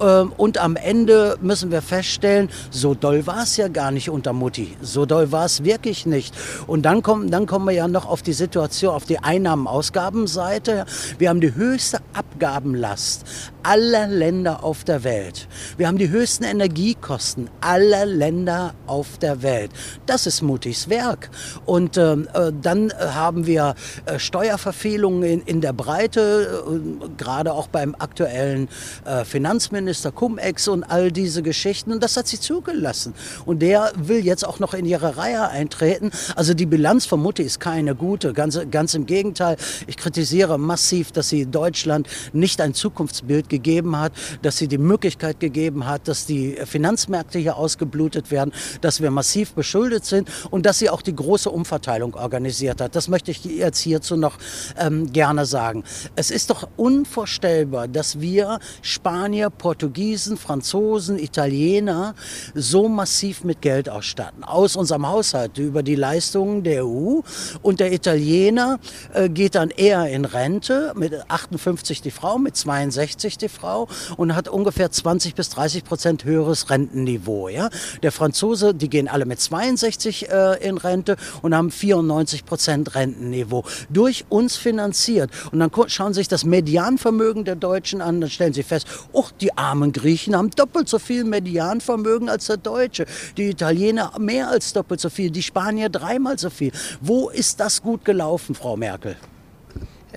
Ähm, 0.00 0.32
und 0.36 0.58
am 0.58 0.76
Ende 0.76 1.36
müssen 1.40 1.70
wir 1.70 1.82
feststellen, 1.82 2.50
so 2.70 2.94
doll 2.94 3.26
war 3.26 3.42
es 3.42 3.56
ja 3.56 3.68
gar 3.68 3.90
nicht 3.90 4.10
unter 4.10 4.32
Mutti. 4.32 4.76
So 4.80 5.06
doll 5.06 5.32
war 5.32 5.46
es 5.46 5.64
wirklich 5.64 6.06
nicht. 6.06 6.34
Und 6.66 6.82
dann 6.82 7.02
kommen, 7.02 7.30
dann 7.30 7.46
kommen 7.46 7.66
wir 7.66 7.72
ja 7.72 7.88
noch 7.88 8.06
auf 8.06 8.22
die 8.22 8.32
Situation, 8.32 8.94
auf 8.94 9.04
die 9.04 9.18
Einnahmen-Ausgabenseite. 9.18 10.86
Wir 11.18 11.28
haben 11.28 11.40
die 11.40 11.54
höchste 11.54 11.98
Abgabenlast 12.12 13.24
aller 13.66 14.06
Länder 14.06 14.62
auf 14.62 14.84
der 14.84 15.02
Welt. 15.02 15.48
Wir 15.76 15.88
haben 15.88 15.98
die 15.98 16.08
höchsten 16.08 16.44
Energiekosten 16.44 17.50
aller 17.60 18.06
Länder 18.06 18.74
auf 18.86 19.18
der 19.18 19.42
Welt. 19.42 19.72
Das 20.06 20.28
ist 20.28 20.40
Mutis 20.40 20.88
Werk. 20.88 21.30
Und 21.64 21.96
ähm, 21.96 22.28
äh, 22.32 22.52
dann 22.62 22.92
haben 22.92 23.46
wir 23.46 23.74
äh, 24.04 24.20
Steuerverfehlungen 24.20 25.24
in, 25.24 25.40
in 25.42 25.60
der 25.60 25.72
Breite, 25.72 26.62
äh, 26.64 27.08
gerade 27.16 27.54
auch 27.54 27.66
beim 27.66 27.96
aktuellen 27.98 28.68
äh, 29.04 29.24
Finanzminister 29.24 30.12
Cum-Ex 30.12 30.68
und 30.68 30.84
all 30.84 31.10
diese 31.10 31.42
Geschichten. 31.42 31.90
Und 31.90 32.04
das 32.04 32.16
hat 32.16 32.28
sie 32.28 32.38
zugelassen. 32.38 33.14
Und 33.46 33.62
der 33.62 33.90
will 33.96 34.24
jetzt 34.24 34.46
auch 34.46 34.60
noch 34.60 34.74
in 34.74 34.86
ihre 34.86 35.16
Reihe 35.16 35.48
eintreten. 35.48 36.12
Also 36.36 36.54
die 36.54 36.66
Bilanz 36.66 37.04
von 37.04 37.20
Mutti 37.20 37.42
ist 37.42 37.58
keine 37.58 37.96
gute. 37.96 38.32
Ganz, 38.32 38.60
ganz 38.70 38.94
im 38.94 39.06
Gegenteil. 39.06 39.56
Ich 39.88 39.96
kritisiere 39.96 40.56
massiv, 40.56 41.10
dass 41.10 41.30
sie 41.30 41.46
Deutschland 41.46 42.06
nicht 42.32 42.60
ein 42.60 42.72
Zukunftsbild 42.72 43.55
gegeben 43.56 43.98
hat, 43.98 44.12
dass 44.42 44.58
sie 44.58 44.68
die 44.68 44.78
Möglichkeit 44.78 45.40
gegeben 45.40 45.86
hat, 45.86 46.08
dass 46.08 46.26
die 46.26 46.56
Finanzmärkte 46.64 47.38
hier 47.38 47.56
ausgeblutet 47.56 48.30
werden, 48.30 48.52
dass 48.80 49.00
wir 49.00 49.10
massiv 49.10 49.54
beschuldet 49.54 50.04
sind 50.04 50.28
und 50.50 50.66
dass 50.66 50.78
sie 50.78 50.90
auch 50.90 51.02
die 51.02 51.14
große 51.14 51.50
Umverteilung 51.50 52.14
organisiert 52.14 52.80
hat. 52.80 52.94
Das 52.94 53.08
möchte 53.08 53.30
ich 53.30 53.44
jetzt 53.44 53.80
hierzu 53.80 54.16
noch 54.16 54.38
ähm, 54.78 55.12
gerne 55.12 55.46
sagen. 55.46 55.84
Es 56.16 56.30
ist 56.30 56.50
doch 56.50 56.68
unvorstellbar, 56.76 57.88
dass 57.88 58.20
wir 58.20 58.58
Spanier, 58.82 59.50
Portugiesen, 59.50 60.36
Franzosen, 60.36 61.18
Italiener 61.18 62.14
so 62.54 62.88
massiv 62.88 63.44
mit 63.44 63.62
Geld 63.62 63.88
ausstatten. 63.88 64.44
Aus 64.44 64.76
unserem 64.76 65.08
Haushalt 65.08 65.58
über 65.58 65.82
die 65.82 65.94
Leistungen 65.94 66.62
der 66.62 66.84
EU. 66.84 67.20
Und 67.62 67.80
der 67.80 67.92
Italiener 67.92 68.78
äh, 69.14 69.28
geht 69.28 69.54
dann 69.54 69.70
eher 69.70 70.08
in 70.10 70.24
Rente 70.24 70.92
mit 70.96 71.12
58 71.28 72.02
die 72.02 72.10
Frau, 72.10 72.38
mit 72.38 72.56
62 72.56 73.38
die 73.38 73.45
die 73.46 73.48
Frau 73.48 73.88
und 74.16 74.34
hat 74.34 74.48
ungefähr 74.48 74.90
20 74.90 75.34
bis 75.34 75.48
30 75.50 75.84
Prozent 75.84 76.24
höheres 76.24 76.70
Rentenniveau. 76.70 77.48
Ja? 77.48 77.70
Der 78.02 78.12
Franzose, 78.12 78.74
die 78.74 78.88
gehen 78.88 79.08
alle 79.08 79.24
mit 79.24 79.40
62 79.40 80.28
äh, 80.28 80.66
in 80.66 80.78
Rente 80.78 81.16
und 81.42 81.54
haben 81.54 81.70
94 81.70 82.44
Prozent 82.44 82.94
Rentenniveau. 82.94 83.64
Durch 83.88 84.24
uns 84.28 84.56
finanziert. 84.56 85.30
Und 85.52 85.60
dann 85.60 85.70
schauen 85.88 86.12
Sie 86.12 86.20
sich 86.20 86.28
das 86.28 86.44
Medianvermögen 86.44 87.44
der 87.44 87.56
Deutschen 87.56 88.00
an, 88.00 88.20
dann 88.20 88.30
stellen 88.30 88.52
Sie 88.52 88.62
fest, 88.62 88.86
oh, 89.12 89.26
die 89.40 89.56
armen 89.56 89.92
Griechen 89.92 90.36
haben 90.36 90.50
doppelt 90.50 90.88
so 90.88 90.98
viel 90.98 91.24
Medianvermögen 91.24 92.28
als 92.28 92.46
der 92.46 92.56
Deutsche. 92.56 93.06
Die 93.36 93.50
Italiener 93.50 94.12
mehr 94.18 94.48
als 94.48 94.72
doppelt 94.72 95.00
so 95.00 95.10
viel, 95.10 95.30
die 95.30 95.42
Spanier 95.42 95.88
dreimal 95.88 96.38
so 96.38 96.50
viel. 96.50 96.72
Wo 97.00 97.28
ist 97.28 97.60
das 97.60 97.82
gut 97.82 98.04
gelaufen, 98.04 98.54
Frau 98.54 98.76
Merkel? 98.76 99.16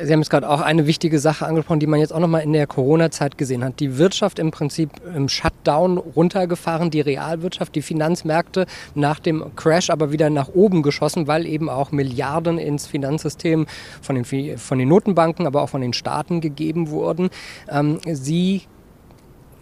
Sie 0.02 0.14
haben 0.14 0.22
es 0.22 0.30
gerade 0.30 0.50
auch 0.50 0.62
eine 0.62 0.88
wichtige 0.88 1.20
Sache 1.20 1.46
angesprochen, 1.46 1.82
die 1.82 1.88
man 1.88 2.00
jetzt 2.00 2.14
auch 2.14 2.20
nochmal 2.20 2.44
in 2.44 2.54
der 2.54 2.68
Corona-Zeit 2.68 3.38
gesehen 3.38 3.66
hat. 3.66 3.82
Die 3.82 3.98
Wirtschaft 3.98 4.40
im 4.40 4.50
Prinzip 4.50 4.92
im 5.14 5.28
Shutdown 5.28 5.98
runtergefahren, 5.98 6.90
die 6.90 7.02
Realwirtschaft, 7.02 7.76
die 7.76 7.82
Finanzmärkte 7.82 8.66
nach 8.96 9.20
dem 9.20 9.44
Crash 9.58 9.90
aber 9.90 10.14
wieder 10.14 10.30
nach 10.30 10.48
oben 10.48 10.84
geschossen, 10.84 11.28
weil 11.28 11.46
eben 11.46 11.70
auch 11.70 11.92
Milliarden 11.92 12.58
ins 12.60 12.88
Finanzsystem 12.88 13.68
von 14.02 14.16
den, 14.16 14.58
von 14.58 14.80
den 14.80 14.88
Notenbanken, 14.88 15.46
aber 15.46 15.62
auch 15.64 15.70
von 15.70 15.82
den 15.82 15.92
Staaten 15.92 16.40
gegeben 16.40 16.90
wurden. 16.90 17.30
Ähm, 17.70 18.00
Sie 18.06 18.62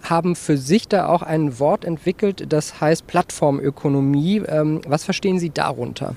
haben 0.04 0.36
für 0.36 0.58
sich 0.58 0.88
da 0.88 1.08
auch 1.08 1.23
ein 1.23 1.58
Wort 1.58 1.84
entwickelt, 1.84 2.45
das 2.50 2.80
heißt 2.80 3.08
Plattformökonomie. 3.08 4.43
Ähm, 4.47 4.82
was 4.88 5.04
verstehen 5.04 5.39
Sie 5.39 5.50
darunter? 5.50 6.15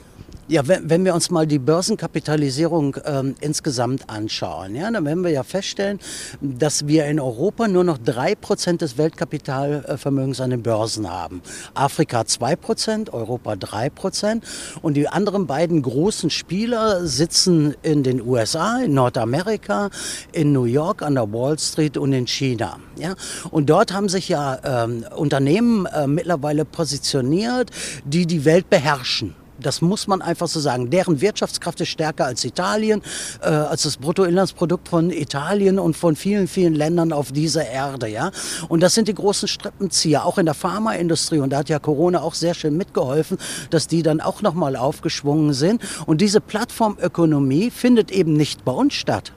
Ja, 0.50 0.66
wenn, 0.66 0.90
wenn 0.90 1.04
wir 1.04 1.14
uns 1.14 1.30
mal 1.30 1.46
die 1.46 1.60
Börsenkapitalisierung 1.60 2.96
ähm, 3.04 3.36
insgesamt 3.40 4.10
anschauen, 4.10 4.74
ja, 4.74 4.90
dann 4.90 5.04
werden 5.04 5.22
wir 5.22 5.30
ja 5.30 5.44
feststellen, 5.44 6.00
dass 6.40 6.88
wir 6.88 7.06
in 7.06 7.20
Europa 7.20 7.68
nur 7.68 7.84
noch 7.84 7.98
drei 7.98 8.34
Prozent 8.34 8.80
des 8.80 8.98
Weltkapitalvermögens 8.98 10.40
an 10.40 10.50
den 10.50 10.64
Börsen 10.64 11.08
haben. 11.08 11.40
Afrika 11.74 12.24
zwei 12.24 12.56
Prozent, 12.56 13.12
Europa 13.12 13.54
drei 13.54 13.90
Prozent 13.90 14.42
und 14.82 14.94
die 14.94 15.06
anderen 15.06 15.46
beiden 15.46 15.82
großen 15.82 16.30
Spieler 16.30 17.06
sitzen 17.06 17.76
in 17.82 18.02
den 18.02 18.20
USA, 18.20 18.80
in 18.80 18.92
Nordamerika, 18.92 19.90
in 20.32 20.50
New 20.50 20.64
York 20.64 21.02
an 21.02 21.14
der 21.14 21.32
Wall 21.32 21.60
Street 21.60 21.96
und 21.96 22.12
in 22.12 22.26
China. 22.26 22.80
Ja, 22.96 23.14
und 23.52 23.70
dort 23.70 23.92
haben 23.92 24.08
sich 24.08 24.28
ja 24.28 24.58
ähm, 24.64 25.04
Unternehmen 25.14 25.86
äh, 25.86 26.08
mittlerweile 26.08 26.64
positioniert, 26.64 27.70
die 28.04 28.26
die 28.26 28.44
Welt 28.44 28.68
beherrschen. 28.68 29.36
Das 29.61 29.81
muss 29.81 30.07
man 30.07 30.23
einfach 30.23 30.49
so 30.49 30.61
sagen. 30.61 30.90
Deren 30.90 31.20
Wirtschaftskraft 31.20 31.81
ist 31.81 31.88
stärker 31.88 32.27
als 32.27 32.44
Italien, 32.44 33.03
äh, 33.42 33.46
als 33.49 33.83
das 33.83 33.96
Bruttoinlandsprodukt 33.96 34.88
von 34.88 35.11
Italien 35.11 35.79
und 35.79 35.96
von 35.96 36.16
vielen, 36.16 36.49
vielen 36.49 36.75
Ländern 36.75 37.12
auf 37.12 37.33
dieser 37.33 37.66
Erde. 37.66 38.09
Ja? 38.09 38.31
Und 38.68 38.81
das 38.81 38.94
sind 38.94 39.09
die 39.09 39.14
großen 39.14 39.49
Strippenzieher, 39.49 40.25
auch 40.25 40.38
in 40.38 40.46
der 40.46 40.55
Pharmaindustrie. 40.55 41.38
Und 41.38 41.51
da 41.51 41.59
hat 41.59 41.68
ja 41.68 41.79
Corona 41.79 42.23
auch 42.23 42.35
sehr 42.35 42.55
schön 42.55 42.77
mitgeholfen, 42.77 43.38
dass 43.70 43.87
die 43.87 44.03
dann 44.03 44.20
auch 44.20 44.42
nochmal 44.42 44.77
aufgeschwungen 44.77 45.53
sind. 45.53 45.83
Und 46.07 46.20
diese 46.20 46.40
Plattformökonomie 46.40 47.70
findet 47.70 48.11
eben 48.11 48.33
nicht 48.33 48.64
bei 48.64 48.73
uns 48.73 48.94
statt. 48.94 49.33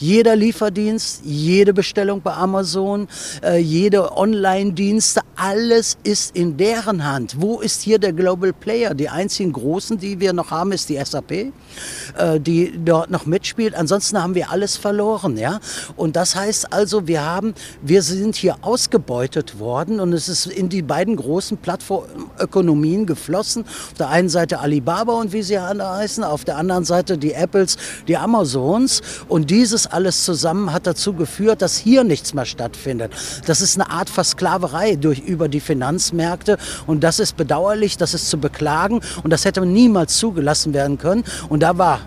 Jeder 0.00 0.34
Lieferdienst, 0.34 1.20
jede 1.24 1.74
Bestellung 1.74 2.22
bei 2.22 2.32
Amazon, 2.32 3.06
äh, 3.44 3.58
jede 3.58 4.16
Online-Dienste, 4.16 5.20
alles 5.36 5.98
ist 6.04 6.34
in 6.34 6.56
deren 6.56 7.04
Hand. 7.04 7.36
Wo 7.38 7.60
ist 7.60 7.82
hier 7.82 7.98
der 7.98 8.14
Global 8.14 8.54
Player? 8.54 8.94
Die 8.94 9.10
einzigen 9.10 9.52
großen, 9.52 9.98
die 9.98 10.18
wir 10.18 10.32
noch 10.32 10.50
haben, 10.50 10.72
ist 10.72 10.88
die 10.88 10.96
SAP, 10.96 11.32
äh, 11.32 11.52
die 12.40 12.72
dort 12.82 13.10
noch 13.10 13.26
mitspielt. 13.26 13.74
Ansonsten 13.74 14.22
haben 14.22 14.34
wir 14.34 14.50
alles 14.50 14.78
verloren, 14.78 15.36
ja. 15.36 15.60
Und 15.96 16.16
das 16.16 16.34
heißt 16.34 16.72
also, 16.72 17.06
wir 17.06 17.22
haben, 17.22 17.52
wir 17.82 18.02
sind 18.02 18.36
hier 18.36 18.56
ausgebeutet 18.62 19.58
worden 19.58 20.00
und 20.00 20.14
es 20.14 20.30
ist 20.30 20.46
in 20.46 20.70
die 20.70 20.82
beiden 20.82 21.16
großen 21.16 21.58
Plattformökonomien 21.58 23.04
geflossen. 23.04 23.64
Auf 23.66 23.94
der 23.98 24.08
einen 24.08 24.30
Seite 24.30 24.60
Alibaba 24.60 25.12
und 25.12 25.34
wie 25.34 25.42
sie 25.42 25.58
heißen, 25.58 26.24
auf 26.24 26.44
der 26.46 26.56
anderen 26.56 26.84
Seite 26.84 27.18
die 27.18 27.34
Apples, 27.34 27.76
die 28.08 28.16
Amazons 28.16 29.02
und 29.28 29.50
dieses 29.50 29.89
alles 29.92 30.24
zusammen 30.24 30.72
hat 30.72 30.86
dazu 30.86 31.12
geführt, 31.12 31.62
dass 31.62 31.76
hier 31.76 32.04
nichts 32.04 32.34
mehr 32.34 32.46
stattfindet. 32.46 33.12
Das 33.46 33.60
ist 33.60 33.80
eine 33.80 33.90
Art 33.90 34.10
Versklaverei 34.10 34.96
durch, 34.96 35.20
über 35.20 35.48
die 35.48 35.60
Finanzmärkte 35.60 36.58
und 36.86 37.04
das 37.04 37.18
ist 37.18 37.36
bedauerlich, 37.36 37.96
das 37.96 38.14
ist 38.14 38.30
zu 38.30 38.38
beklagen 38.38 39.00
und 39.22 39.30
das 39.30 39.44
hätte 39.44 39.64
niemals 39.64 40.16
zugelassen 40.16 40.74
werden 40.74 40.98
können. 40.98 41.24
Und 41.48 41.62
da 41.62 41.78
war 41.78 42.00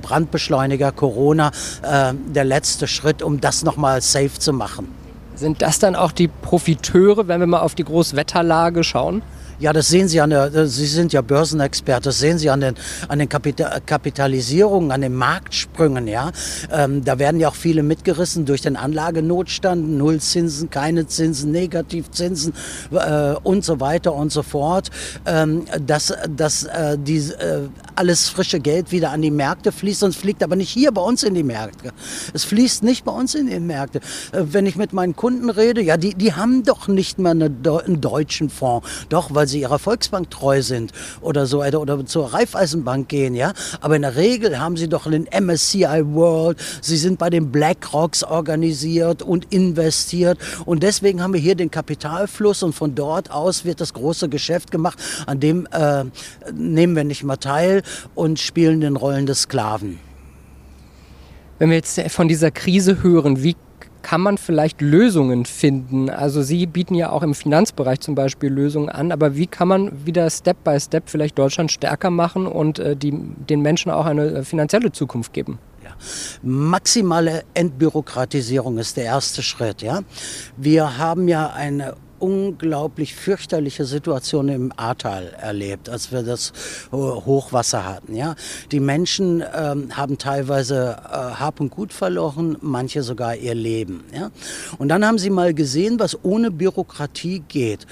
Brandbeschleuniger 0.00 0.92
Corona 0.92 1.50
äh, 1.82 2.12
der 2.14 2.44
letzte 2.44 2.86
Schritt, 2.86 3.22
um 3.22 3.40
das 3.40 3.62
nochmal 3.62 4.00
safe 4.02 4.38
zu 4.38 4.52
machen. 4.52 4.88
Sind 5.34 5.60
das 5.62 5.78
dann 5.78 5.96
auch 5.96 6.12
die 6.12 6.28
Profiteure, 6.28 7.28
wenn 7.28 7.40
wir 7.40 7.46
mal 7.46 7.60
auf 7.60 7.74
die 7.74 7.84
Großwetterlage 7.84 8.84
schauen? 8.84 9.22
Ja, 9.58 9.72
das 9.72 9.88
sehen 9.88 10.06
Sie 10.06 10.20
an 10.20 10.28
der, 10.28 10.54
äh, 10.54 10.66
Sie 10.66 10.84
sind 10.84 11.14
ja 11.14 11.22
Börsenexperte, 11.22 12.10
das 12.10 12.18
sehen 12.18 12.36
Sie 12.36 12.50
an 12.50 12.60
den, 12.60 12.74
an 13.08 13.18
den 13.18 13.28
Kapital 13.28 13.80
Kapitalisierungen, 13.86 14.92
an 14.92 15.00
den 15.00 15.14
Marktsprüngen, 15.14 16.06
ja. 16.06 16.30
Ähm, 16.70 17.02
da 17.04 17.18
werden 17.18 17.40
ja 17.40 17.48
auch 17.48 17.54
viele 17.54 17.82
mitgerissen 17.82 18.44
durch 18.44 18.60
den 18.60 18.76
Anlagenotstand, 18.76 19.88
Nullzinsen, 19.96 20.68
keine 20.68 21.06
Zinsen, 21.06 21.52
Negativzinsen 21.52 22.52
äh, 22.90 23.32
und 23.44 23.64
so 23.64 23.80
weiter 23.80 24.12
und 24.12 24.30
so 24.30 24.42
fort. 24.42 24.90
Ähm, 25.24 25.64
dass 25.86 26.12
dass 26.28 26.64
äh, 26.64 26.98
die, 26.98 27.16
äh, 27.16 27.68
alles 27.96 28.28
frische 28.28 28.60
Geld 28.60 28.92
wieder 28.92 29.10
an 29.10 29.22
die 29.22 29.30
Märkte 29.30 29.72
fließt, 29.72 30.00
sonst 30.00 30.16
fliegt 30.16 30.42
aber 30.42 30.56
nicht 30.56 30.70
hier 30.70 30.92
bei 30.92 31.00
uns 31.00 31.22
in 31.22 31.34
die 31.34 31.42
Märkte. 31.42 31.92
Es 32.34 32.44
fließt 32.44 32.82
nicht 32.82 33.04
bei 33.04 33.12
uns 33.12 33.34
in 33.34 33.46
die 33.46 33.58
Märkte. 33.58 34.00
Äh, 34.32 34.44
wenn 34.50 34.66
ich 34.66 34.76
mit 34.76 34.92
meinen 34.92 35.16
Kunden 35.16 35.50
rede, 35.50 35.82
ja, 35.82 35.96
die, 35.96 36.14
die 36.14 36.34
haben 36.34 36.62
doch 36.62 36.88
nicht 36.88 37.18
mehr 37.18 37.32
eine, 37.32 37.46
einen 37.46 38.00
deutschen 38.00 38.50
Fonds. 38.50 38.86
Doch, 39.08 39.34
weil 39.34 39.46
sie 39.46 39.60
ihrer 39.60 39.78
Volksbank 39.78 40.30
treu 40.30 40.62
sind 40.62 40.92
oder 41.20 41.46
so 41.46 41.64
oder, 41.64 42.04
zur 42.06 42.32
Raiffeisenbank 42.32 43.08
gehen, 43.08 43.34
ja. 43.34 43.52
Aber 43.80 43.96
in 43.96 44.02
der 44.02 44.16
Regel 44.16 44.58
haben 44.58 44.76
sie 44.76 44.88
doch 44.88 45.06
einen 45.06 45.26
MSCI 45.26 46.02
World, 46.04 46.58
sie 46.80 46.96
sind 46.96 47.18
bei 47.18 47.30
den 47.30 47.50
BlackRocks 47.50 48.22
organisiert 48.22 49.22
und 49.22 49.52
investiert 49.52 50.38
und 50.64 50.82
deswegen 50.82 51.22
haben 51.22 51.32
wir 51.32 51.40
hier 51.40 51.54
den 51.54 51.70
Kapitalfluss 51.70 52.62
und 52.62 52.74
von 52.74 52.94
dort 52.94 53.30
aus 53.30 53.64
wird 53.64 53.80
das 53.80 53.94
große 53.94 54.28
Geschäft 54.28 54.70
gemacht, 54.70 54.98
an 55.26 55.40
dem 55.40 55.66
äh, 55.72 56.04
nehmen 56.52 56.94
wir 56.94 57.04
nicht 57.04 57.24
mal 57.24 57.36
teil 57.36 57.82
und 58.14 58.38
spielen 58.38 58.80
den 58.80 58.96
Rollen 58.96 59.26
des 59.26 59.42
Sklaven. 59.42 59.98
Wenn 61.58 61.70
wir 61.70 61.76
jetzt 61.76 62.00
von 62.10 62.28
dieser 62.28 62.50
Krise 62.50 63.02
hören, 63.02 63.42
wie 63.42 63.56
kann 64.06 64.20
man 64.20 64.38
vielleicht 64.38 64.80
Lösungen 64.80 65.46
finden? 65.46 66.10
Also 66.10 66.40
Sie 66.40 66.66
bieten 66.66 66.94
ja 66.94 67.10
auch 67.10 67.24
im 67.24 67.34
Finanzbereich 67.34 67.98
zum 67.98 68.14
Beispiel 68.14 68.50
Lösungen 68.50 68.88
an, 68.88 69.10
aber 69.10 69.34
wie 69.34 69.48
kann 69.48 69.66
man 69.66 70.06
wieder 70.06 70.30
Step 70.30 70.62
by 70.62 70.78
Step 70.78 71.10
vielleicht 71.10 71.36
Deutschland 71.36 71.72
stärker 71.72 72.10
machen 72.10 72.46
und 72.46 72.78
äh, 72.78 72.94
die, 72.94 73.10
den 73.10 73.62
Menschen 73.62 73.90
auch 73.90 74.06
eine 74.06 74.26
äh, 74.26 74.44
finanzielle 74.44 74.92
Zukunft 74.92 75.32
geben? 75.32 75.58
Ja. 75.82 75.90
Maximale 76.42 77.42
Entbürokratisierung 77.54 78.78
ist 78.78 78.96
der 78.96 79.06
erste 79.06 79.42
Schritt. 79.42 79.82
Ja? 79.82 80.02
Wir 80.56 80.98
haben 80.98 81.26
ja 81.26 81.50
eine 81.50 81.94
unglaublich 82.18 83.14
fürchterliche 83.14 83.84
Situation 83.84 84.48
im 84.48 84.72
Ahrtal 84.76 85.34
erlebt, 85.40 85.88
als 85.88 86.12
wir 86.12 86.22
das 86.22 86.52
äh, 86.92 86.96
Hochwasser 86.96 87.84
hatten. 87.84 88.14
Ja, 88.14 88.34
die 88.72 88.80
Menschen 88.80 89.42
ähm, 89.54 89.96
haben 89.96 90.18
teilweise 90.18 90.96
äh, 91.04 91.16
Hab 91.16 91.60
und 91.60 91.70
Gut 91.70 91.92
verloren, 91.92 92.56
manche 92.60 93.02
sogar 93.02 93.36
ihr 93.36 93.54
Leben. 93.54 94.04
Ja, 94.12 94.30
und 94.78 94.88
dann 94.88 95.04
haben 95.04 95.18
sie 95.18 95.30
mal 95.30 95.54
gesehen, 95.54 95.98
was 95.98 96.18
ohne 96.24 96.50
Bürokratie 96.50 97.42
geht. 97.48 97.86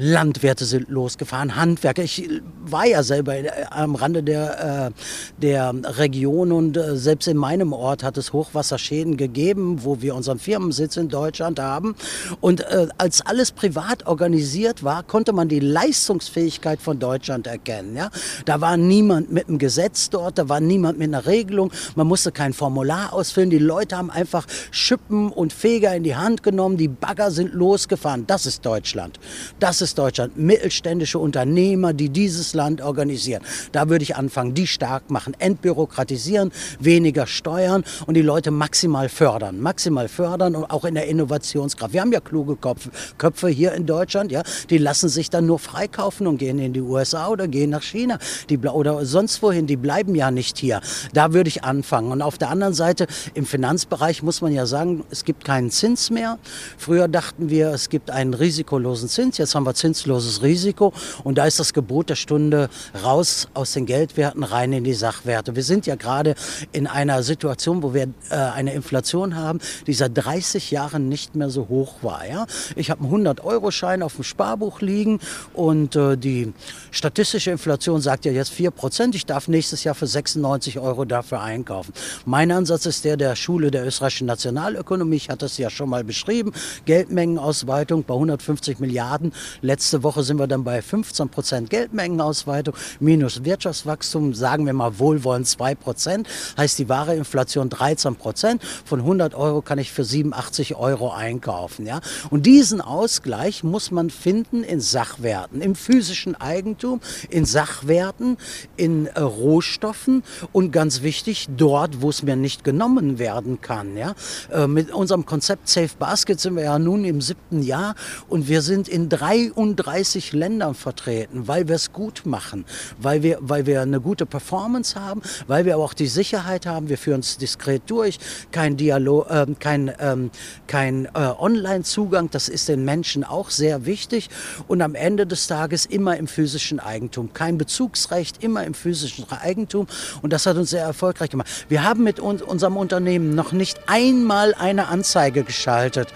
Landwirte 0.00 0.64
sind 0.64 0.88
losgefahren, 0.88 1.56
Handwerker. 1.56 2.04
Ich 2.04 2.30
war 2.64 2.86
ja 2.86 3.02
selber 3.02 3.36
äh, 3.36 3.50
am 3.70 3.96
Rande 3.96 4.22
der, 4.22 4.92
äh, 4.92 5.42
der 5.42 5.74
Region 5.98 6.52
und 6.52 6.76
äh, 6.76 6.96
selbst 6.96 7.26
in 7.26 7.36
meinem 7.36 7.72
Ort 7.72 8.04
hat 8.04 8.16
es 8.16 8.32
Hochwasserschäden 8.32 9.16
gegeben, 9.16 9.80
wo 9.82 10.00
wir 10.00 10.14
unseren 10.14 10.38
Firmensitz 10.38 10.96
in 10.96 11.08
Deutschland 11.08 11.58
haben. 11.58 11.96
Und 12.40 12.64
als 12.98 13.26
alles 13.26 13.50
privat 13.50 14.06
organisiert 14.06 14.84
war, 14.84 15.02
konnte 15.02 15.32
man 15.32 15.48
die 15.48 15.60
Leistungsfähigkeit 15.60 16.80
von 16.80 16.98
Deutschland 16.98 17.46
erkennen. 17.46 17.96
Ja? 17.96 18.10
Da 18.44 18.60
war 18.60 18.76
niemand 18.76 19.32
mit 19.32 19.48
einem 19.48 19.58
Gesetz 19.58 20.10
dort, 20.10 20.38
da 20.38 20.48
war 20.48 20.60
niemand 20.60 20.98
mit 20.98 21.08
einer 21.08 21.26
Regelung. 21.26 21.72
Man 21.96 22.06
musste 22.06 22.30
kein 22.30 22.52
Formular 22.52 23.12
ausfüllen. 23.12 23.50
Die 23.50 23.58
Leute 23.58 23.96
haben 23.96 24.10
einfach 24.10 24.46
Schippen 24.70 25.30
und 25.30 25.52
Feger 25.52 25.94
in 25.96 26.04
die 26.04 26.14
Hand 26.14 26.42
genommen. 26.42 26.76
Die 26.76 26.88
Bagger 26.88 27.30
sind 27.30 27.52
losgefahren. 27.52 28.26
Das 28.26 28.46
ist 28.46 28.64
Deutschland. 28.64 29.18
Das 29.58 29.80
ist 29.80 29.87
ist 29.88 29.98
Deutschland. 29.98 30.36
Mittelständische 30.36 31.18
Unternehmer, 31.18 31.92
die 31.92 32.10
dieses 32.10 32.52
Land 32.54 32.82
organisieren. 32.82 33.42
Da 33.72 33.88
würde 33.88 34.02
ich 34.02 34.16
anfangen, 34.16 34.54
die 34.54 34.66
stark 34.66 35.10
machen, 35.10 35.34
entbürokratisieren, 35.38 36.52
weniger 36.78 37.26
steuern 37.26 37.84
und 38.06 38.14
die 38.14 38.22
Leute 38.22 38.50
maximal 38.50 39.08
fördern. 39.08 39.60
Maximal 39.60 40.08
fördern 40.08 40.54
und 40.56 40.64
auch 40.64 40.84
in 40.84 40.94
der 40.94 41.06
Innovationskraft. 41.06 41.94
Wir 41.94 42.02
haben 42.02 42.12
ja 42.12 42.20
kluge 42.20 42.56
Köpfe, 42.56 43.48
hier 43.48 43.72
in 43.72 43.86
Deutschland, 43.86 44.30
ja, 44.30 44.42
die 44.68 44.78
lassen 44.78 45.08
sich 45.08 45.30
dann 45.30 45.46
nur 45.46 45.58
freikaufen 45.58 46.26
und 46.26 46.36
gehen 46.36 46.58
in 46.58 46.72
die 46.72 46.82
USA 46.82 47.28
oder 47.28 47.48
gehen 47.48 47.70
nach 47.70 47.82
China 47.82 48.18
die, 48.50 48.58
oder 48.58 49.06
sonst 49.06 49.42
wohin. 49.42 49.66
Die 49.66 49.76
bleiben 49.76 50.14
ja 50.14 50.30
nicht 50.30 50.58
hier. 50.58 50.80
Da 51.14 51.32
würde 51.32 51.48
ich 51.48 51.64
anfangen. 51.64 52.12
Und 52.12 52.20
auf 52.20 52.36
der 52.36 52.50
anderen 52.50 52.74
Seite, 52.74 53.06
im 53.34 53.46
Finanzbereich 53.46 54.22
muss 54.22 54.42
man 54.42 54.52
ja 54.52 54.66
sagen, 54.66 55.04
es 55.10 55.24
gibt 55.24 55.44
keinen 55.44 55.70
Zins 55.70 56.10
mehr. 56.10 56.38
Früher 56.76 57.08
dachten 57.08 57.48
wir, 57.48 57.70
es 57.70 57.88
gibt 57.88 58.10
einen 58.10 58.34
risikolosen 58.34 59.08
Zins. 59.08 59.38
Jetzt 59.38 59.54
haben 59.54 59.64
wir 59.64 59.67
zinsloses 59.74 60.42
Risiko. 60.42 60.92
Und 61.24 61.38
da 61.38 61.46
ist 61.46 61.58
das 61.58 61.72
Gebot 61.72 62.10
der 62.10 62.16
Stunde 62.16 62.68
raus 63.02 63.48
aus 63.54 63.72
den 63.72 63.86
Geldwerten 63.86 64.42
rein 64.42 64.72
in 64.72 64.84
die 64.84 64.94
Sachwerte. 64.94 65.56
Wir 65.56 65.62
sind 65.62 65.86
ja 65.86 65.96
gerade 65.96 66.34
in 66.72 66.86
einer 66.86 67.22
Situation, 67.22 67.82
wo 67.82 67.94
wir 67.94 68.08
äh, 68.30 68.34
eine 68.34 68.74
Inflation 68.74 69.36
haben, 69.36 69.60
die 69.86 69.94
seit 69.94 70.12
30 70.14 70.70
Jahren 70.70 71.08
nicht 71.08 71.34
mehr 71.34 71.50
so 71.50 71.68
hoch 71.68 71.96
war. 72.02 72.26
Ja? 72.26 72.46
Ich 72.76 72.90
habe 72.90 73.04
einen 73.04 73.26
100-Euro-Schein 73.26 74.02
auf 74.02 74.14
dem 74.14 74.24
Sparbuch 74.24 74.80
liegen 74.80 75.20
und 75.54 75.96
äh, 75.96 76.16
die 76.16 76.52
statistische 76.90 77.50
Inflation 77.50 78.00
sagt 78.00 78.24
ja 78.24 78.32
jetzt 78.32 78.50
4 78.50 78.70
Prozent. 78.70 79.14
Ich 79.14 79.26
darf 79.26 79.48
nächstes 79.48 79.84
Jahr 79.84 79.94
für 79.94 80.06
96 80.06 80.78
Euro 80.78 81.04
dafür 81.04 81.40
einkaufen. 81.40 81.92
Mein 82.24 82.50
Ansatz 82.50 82.86
ist 82.86 83.04
der 83.04 83.16
der 83.16 83.36
Schule 83.36 83.70
der 83.70 83.86
österreichischen 83.86 84.26
Nationalökonomie. 84.26 85.16
Ich 85.16 85.28
hatte 85.28 85.46
es 85.46 85.58
ja 85.58 85.70
schon 85.70 85.88
mal 85.88 86.04
beschrieben. 86.04 86.52
Geldmengenausweitung 86.84 88.04
bei 88.04 88.14
150 88.14 88.78
Milliarden 88.78 89.32
Letzte 89.60 90.02
Woche 90.02 90.22
sind 90.22 90.38
wir 90.38 90.46
dann 90.46 90.64
bei 90.64 90.82
15 90.82 91.28
Prozent 91.28 91.70
Geldmengenausweitung 91.70 92.74
minus 93.00 93.44
Wirtschaftswachstum, 93.44 94.34
sagen 94.34 94.66
wir 94.66 94.72
mal 94.72 94.98
wohlwollend 94.98 95.46
2 95.46 95.74
Prozent, 95.74 96.28
heißt 96.56 96.78
die 96.78 96.88
wahre 96.88 97.14
Inflation 97.14 97.68
13 97.68 98.16
Prozent. 98.16 98.62
Von 98.84 99.00
100 99.00 99.34
Euro 99.34 99.62
kann 99.62 99.78
ich 99.78 99.92
für 99.92 100.04
87 100.04 100.76
Euro 100.76 101.10
einkaufen. 101.10 101.86
Ja? 101.86 102.00
Und 102.30 102.46
diesen 102.46 102.80
Ausgleich 102.80 103.64
muss 103.64 103.90
man 103.90 104.10
finden 104.10 104.62
in 104.62 104.80
Sachwerten, 104.80 105.60
im 105.60 105.74
physischen 105.74 106.34
Eigentum, 106.34 107.00
in 107.30 107.44
Sachwerten, 107.44 108.36
in 108.76 109.06
äh, 109.06 109.20
Rohstoffen 109.20 110.22
und 110.52 110.70
ganz 110.70 111.02
wichtig, 111.02 111.48
dort, 111.56 112.02
wo 112.02 112.10
es 112.10 112.22
mir 112.22 112.36
nicht 112.36 112.64
genommen 112.64 113.18
werden 113.18 113.60
kann. 113.60 113.96
Ja? 113.96 114.14
Äh, 114.52 114.66
mit 114.66 114.92
unserem 114.92 115.26
Konzept 115.26 115.68
Safe 115.68 115.90
Basket 115.98 116.38
sind 116.38 116.56
wir 116.56 116.64
ja 116.64 116.78
nun 116.78 117.04
im 117.04 117.20
siebten 117.20 117.62
Jahr 117.62 117.94
und 118.28 118.48
wir 118.48 118.62
sind 118.62 118.88
in 118.88 119.08
33 119.54 120.32
Ländern 120.32 120.74
vertreten, 120.74 121.48
weil 121.48 121.68
wir 121.68 121.76
es 121.76 121.92
gut 121.92 122.22
machen, 122.24 122.64
weil 122.98 123.22
wir, 123.22 123.38
weil 123.40 123.66
wir 123.66 123.82
eine 123.82 124.00
gute 124.00 124.26
Performance 124.26 124.98
haben, 124.98 125.22
weil 125.46 125.64
wir 125.64 125.74
aber 125.74 125.84
auch 125.84 125.94
die 125.94 126.06
Sicherheit 126.06 126.66
haben, 126.66 126.88
wir 126.88 126.98
führen 126.98 127.20
es 127.20 127.38
diskret 127.38 127.82
durch, 127.86 128.18
kein 128.50 128.76
Dialog, 128.76 129.30
äh, 129.30 129.46
kein, 129.58 129.92
ähm, 130.00 130.30
kein 130.66 131.06
äh, 131.06 131.32
Online-Zugang, 131.38 132.30
das 132.30 132.48
ist 132.48 132.68
den 132.68 132.84
Menschen 132.84 133.24
auch 133.24 133.50
sehr 133.50 133.86
wichtig. 133.86 134.28
Und 134.66 134.82
am 134.82 134.94
Ende 134.94 135.26
des 135.26 135.46
Tages 135.46 135.86
immer 135.86 136.16
im 136.16 136.26
physischen 136.26 136.80
Eigentum, 136.80 137.32
kein 137.32 137.58
Bezugsrecht, 137.58 138.42
immer 138.42 138.64
im 138.64 138.74
physischen 138.74 139.30
Eigentum. 139.30 139.86
Und 140.22 140.32
das 140.32 140.46
hat 140.46 140.56
uns 140.56 140.70
sehr 140.70 140.82
erfolgreich 140.82 141.30
gemacht. 141.30 141.48
Wir 141.68 141.84
haben 141.84 142.04
mit 142.04 142.20
uns, 142.20 142.42
unserem 142.42 142.76
Unternehmen 142.76 143.34
noch 143.34 143.52
nicht 143.52 143.80
einmal 143.86 144.54
eine 144.54 144.88
Anzeige 144.88 145.44
geschaltet, 145.44 146.08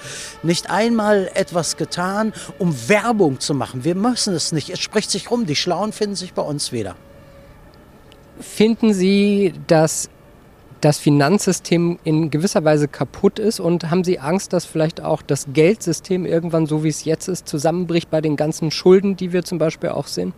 nicht 0.42 0.70
einmal 0.70 1.30
etwas 1.34 1.76
getan, 1.76 2.32
um 2.58 2.88
Werbung 2.88 3.21
zu 3.30 3.54
machen. 3.54 3.84
Wir 3.84 3.94
müssen 3.94 4.34
es 4.34 4.52
nicht. 4.52 4.70
Es 4.70 4.80
spricht 4.80 5.10
sich 5.10 5.30
rum. 5.30 5.46
Die 5.46 5.56
Schlauen 5.56 5.92
finden 5.92 6.16
sich 6.16 6.34
bei 6.34 6.42
uns 6.42 6.72
wieder. 6.72 6.96
Finden 8.40 8.92
Sie, 8.92 9.52
dass 9.66 10.08
das 10.80 10.98
Finanzsystem 10.98 11.98
in 12.02 12.30
gewisser 12.30 12.64
Weise 12.64 12.88
kaputt 12.88 13.38
ist 13.38 13.60
und 13.60 13.90
haben 13.90 14.02
Sie 14.02 14.18
Angst, 14.18 14.52
dass 14.52 14.64
vielleicht 14.64 15.00
auch 15.00 15.22
das 15.22 15.46
Geldsystem 15.52 16.26
irgendwann, 16.26 16.66
so 16.66 16.82
wie 16.82 16.88
es 16.88 17.04
jetzt 17.04 17.28
ist, 17.28 17.48
zusammenbricht 17.48 18.10
bei 18.10 18.20
den 18.20 18.36
ganzen 18.36 18.70
Schulden, 18.70 19.16
die 19.16 19.32
wir 19.32 19.44
zum 19.44 19.58
Beispiel 19.58 19.90
auch 19.90 20.08
sehen? 20.08 20.34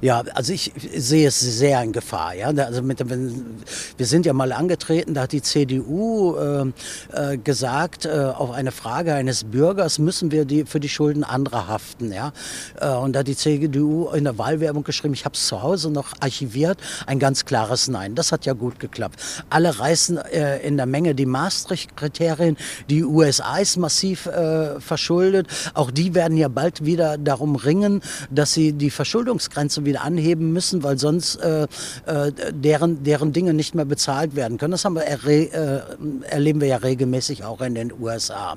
Ja, 0.00 0.22
also 0.34 0.52
ich 0.52 0.72
sehe 0.94 1.28
es 1.28 1.40
sehr 1.40 1.82
in 1.82 1.92
Gefahr. 1.92 2.34
Ja? 2.34 2.48
Also 2.48 2.82
mit, 2.82 3.02
wir 3.08 4.06
sind 4.06 4.26
ja 4.26 4.32
mal 4.32 4.52
angetreten, 4.52 5.14
da 5.14 5.22
hat 5.22 5.32
die 5.32 5.42
CDU 5.42 6.36
äh, 6.36 6.66
äh, 7.12 7.38
gesagt, 7.38 8.06
äh, 8.06 8.10
auf 8.10 8.50
eine 8.50 8.72
Frage 8.72 9.14
eines 9.14 9.44
Bürgers 9.44 9.98
müssen 9.98 10.30
wir 10.30 10.44
die, 10.44 10.64
für 10.64 10.80
die 10.80 10.88
Schulden 10.88 11.24
anderer 11.24 11.68
haften. 11.68 12.12
Ja? 12.12 12.32
Äh, 12.80 12.88
und 12.90 13.14
da 13.14 13.20
hat 13.20 13.28
die 13.28 13.36
CDU 13.36 14.08
in 14.10 14.24
der 14.24 14.38
Wahlwerbung 14.38 14.84
geschrieben, 14.84 15.14
ich 15.14 15.24
habe 15.24 15.34
es 15.34 15.46
zu 15.46 15.62
Hause 15.62 15.90
noch 15.90 16.12
archiviert, 16.20 16.78
ein 17.06 17.18
ganz 17.18 17.44
klares 17.44 17.88
Nein. 17.88 18.14
Das 18.14 18.32
hat 18.32 18.46
ja 18.46 18.52
gut 18.52 18.78
geklappt. 18.78 19.20
Alle 19.50 19.78
reißen 19.78 20.18
äh, 20.18 20.58
in 20.60 20.76
der 20.76 20.86
Menge 20.86 21.14
die 21.14 21.26
Maastricht-Kriterien, 21.26 22.56
die 22.88 23.04
USA 23.04 23.58
ist 23.58 23.76
massiv 23.76 24.26
äh, 24.26 24.80
verschuldet. 24.80 25.48
Auch 25.74 25.90
die 25.90 26.14
werden 26.14 26.36
ja 26.36 26.48
bald 26.48 26.84
wieder 26.84 27.18
darum 27.18 27.56
ringen, 27.56 28.02
dass 28.30 28.52
sie 28.52 28.72
die 28.72 28.90
Verschuldungsgrenze 28.90 29.75
Grenze 29.76 29.84
wieder 29.84 30.02
anheben 30.02 30.52
müssen, 30.52 30.82
weil 30.82 30.98
sonst 30.98 31.36
äh, 31.36 31.64
äh, 32.06 32.32
deren, 32.52 33.02
deren 33.02 33.32
Dinge 33.32 33.54
nicht 33.54 33.74
mehr 33.74 33.84
bezahlt 33.84 34.36
werden 34.36 34.58
können. 34.58 34.72
Das 34.72 34.84
haben 34.84 34.94
wir 34.94 35.06
äh, 35.06 35.80
erleben 36.28 36.60
wir 36.60 36.68
ja 36.68 36.76
regelmäßig 36.78 37.44
auch 37.44 37.60
in 37.60 37.74
den 37.74 37.92
USA. 38.00 38.56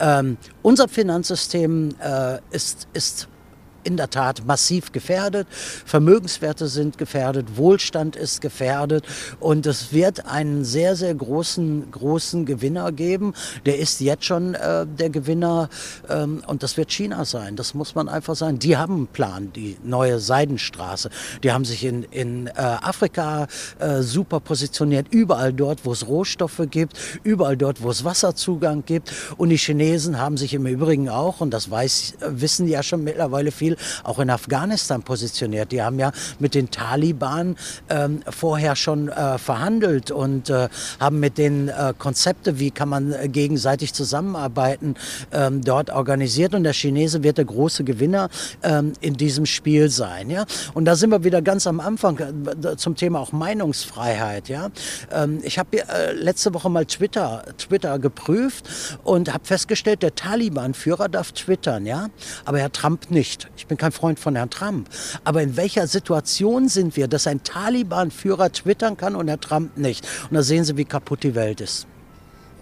Ähm, 0.00 0.36
unser 0.62 0.88
Finanzsystem 0.88 1.90
äh, 2.00 2.38
ist, 2.50 2.88
ist 2.92 3.28
in 3.84 3.96
der 3.96 4.10
Tat 4.10 4.44
massiv 4.46 4.92
gefährdet. 4.92 5.46
Vermögenswerte 5.84 6.68
sind 6.68 6.98
gefährdet, 6.98 7.56
Wohlstand 7.56 8.16
ist 8.16 8.40
gefährdet 8.40 9.04
und 9.40 9.66
es 9.66 9.92
wird 9.92 10.26
einen 10.26 10.64
sehr, 10.64 10.96
sehr 10.96 11.14
großen, 11.14 11.90
großen 11.90 12.46
Gewinner 12.46 12.92
geben. 12.92 13.34
Der 13.66 13.78
ist 13.78 14.00
jetzt 14.00 14.24
schon 14.24 14.54
äh, 14.54 14.86
der 14.86 15.10
Gewinner 15.10 15.68
ähm, 16.08 16.42
und 16.46 16.62
das 16.62 16.76
wird 16.76 16.90
China 16.90 17.24
sein. 17.24 17.56
Das 17.56 17.74
muss 17.74 17.94
man 17.94 18.08
einfach 18.08 18.36
sagen. 18.36 18.58
Die 18.58 18.76
haben 18.76 18.94
einen 18.94 19.06
Plan, 19.06 19.52
die 19.54 19.76
neue 19.82 20.18
Seidenstraße. 20.18 21.10
Die 21.42 21.52
haben 21.52 21.64
sich 21.64 21.84
in, 21.84 22.02
in 22.04 22.46
äh, 22.48 22.52
Afrika 22.56 23.46
äh, 23.78 24.02
super 24.02 24.40
positioniert, 24.40 25.06
überall 25.10 25.52
dort, 25.52 25.84
wo 25.84 25.92
es 25.92 26.06
Rohstoffe 26.06 26.62
gibt, 26.70 26.98
überall 27.22 27.56
dort, 27.56 27.82
wo 27.82 27.90
es 27.90 28.04
Wasserzugang 28.04 28.84
gibt. 28.84 29.12
Und 29.36 29.50
die 29.50 29.56
Chinesen 29.56 30.18
haben 30.18 30.36
sich 30.36 30.54
im 30.54 30.66
Übrigen 30.66 31.08
auch, 31.08 31.40
und 31.40 31.50
das 31.52 31.70
weiß, 31.70 32.14
wissen 32.20 32.68
ja 32.68 32.82
schon 32.82 33.04
mittlerweile 33.04 33.50
viel, 33.68 33.76
auch 34.04 34.18
in 34.18 34.30
Afghanistan 34.30 35.02
positioniert. 35.02 35.72
Die 35.72 35.82
haben 35.82 35.98
ja 35.98 36.12
mit 36.38 36.54
den 36.54 36.70
Taliban 36.70 37.56
ähm, 37.88 38.20
vorher 38.28 38.76
schon 38.76 39.08
äh, 39.08 39.38
verhandelt 39.38 40.10
und 40.10 40.50
äh, 40.50 40.68
haben 41.00 41.20
mit 41.20 41.38
den 41.38 41.68
äh, 41.68 41.94
Konzepte, 41.98 42.58
wie 42.58 42.70
kann 42.70 42.88
man 42.88 43.12
äh, 43.12 43.28
gegenseitig 43.28 43.92
zusammenarbeiten, 43.92 44.94
ähm, 45.32 45.62
dort 45.62 45.90
organisiert. 45.90 46.54
Und 46.54 46.64
der 46.64 46.72
Chinese 46.72 47.22
wird 47.22 47.38
der 47.38 47.44
große 47.44 47.84
Gewinner 47.84 48.28
ähm, 48.62 48.92
in 49.00 49.14
diesem 49.14 49.46
Spiel 49.46 49.90
sein. 49.90 50.30
Ja? 50.30 50.44
Und 50.74 50.84
da 50.84 50.96
sind 50.96 51.10
wir 51.10 51.24
wieder 51.24 51.42
ganz 51.42 51.66
am 51.66 51.80
Anfang 51.80 52.18
äh, 52.18 52.76
zum 52.76 52.96
Thema 52.96 53.20
auch 53.20 53.32
Meinungsfreiheit. 53.32 54.48
Ja? 54.48 54.68
Ähm, 55.12 55.40
ich 55.42 55.58
habe 55.58 55.78
äh, 55.78 56.12
letzte 56.12 56.54
Woche 56.54 56.70
mal 56.70 56.86
Twitter, 56.86 57.44
Twitter 57.58 57.98
geprüft 57.98 58.68
und 59.04 59.32
habe 59.32 59.44
festgestellt, 59.44 60.02
der 60.02 60.14
Taliban-Führer 60.14 61.08
darf 61.08 61.32
twittern, 61.32 61.86
ja, 61.86 62.08
aber 62.44 62.58
Herr 62.58 62.72
Trump 62.72 63.10
nicht. 63.10 63.48
Ich 63.58 63.66
bin 63.66 63.76
kein 63.76 63.90
Freund 63.90 64.20
von 64.20 64.36
Herrn 64.36 64.50
Trump. 64.50 64.88
Aber 65.24 65.42
in 65.42 65.56
welcher 65.56 65.88
Situation 65.88 66.68
sind 66.68 66.96
wir, 66.96 67.08
dass 67.08 67.26
ein 67.26 67.42
Taliban-Führer 67.42 68.52
twittern 68.52 68.96
kann 68.96 69.16
und 69.16 69.26
Herr 69.26 69.40
Trump 69.40 69.76
nicht? 69.76 70.06
Und 70.30 70.36
da 70.36 70.42
sehen 70.42 70.62
Sie, 70.62 70.76
wie 70.76 70.84
kaputt 70.84 71.24
die 71.24 71.34
Welt 71.34 71.60
ist. 71.60 71.88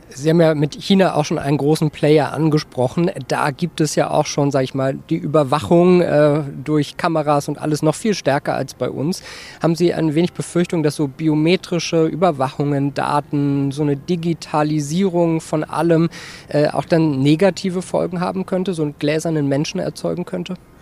Sie 0.09 0.31
haben 0.31 0.41
ja 0.41 0.55
mit 0.55 0.75
China 0.75 1.17
auch 1.17 1.25
schon 1.25 1.39
einen 1.39 1.59
großen 1.59 1.91
Player 1.91 2.33
angesprochen. 2.33 3.11
Da 3.29 3.51
gibt 3.51 3.81
es 3.81 3.97
ja 3.97 4.09
auch 4.11 4.25
schon, 4.25 4.51
sage 4.51 4.65
ich 4.65 4.73
mal, 4.73 4.97
die 5.11 5.17
Überwachung 5.17 6.01
äh, 6.01 6.45
durch 6.65 6.97
Kameras 6.97 7.49
und 7.49 7.59
alles 7.59 7.83
noch 7.83 7.95
viel 7.95 8.15
stärker 8.15 8.55
als 8.55 8.73
bei 8.75 8.89
uns. 8.89 9.23
Haben 9.61 9.75
Sie 9.75 9.93
ein 9.93 10.15
wenig 10.15 10.33
Befürchtung, 10.33 10.83
dass 10.83 10.97
so 10.97 11.09
biometrische 11.09 12.07
Überwachungen, 12.07 12.95
Daten, 12.95 13.73
so 13.73 13.83
eine 13.83 13.97
Digitalisierung 13.97 15.41
von 15.41 15.65
allem 15.65 16.09
äh, 16.49 16.69
auch 16.69 16.85
dann 16.85 17.21
negative 17.21 17.83
Folgen 17.83 18.21
haben 18.21 18.47
könnte, 18.47 18.75
so 18.75 18.83
einen 18.83 18.95
gläsernen 18.99 19.49
Menschen 19.49 19.81
erzeugen 19.81 20.25
könnte? 20.25 20.55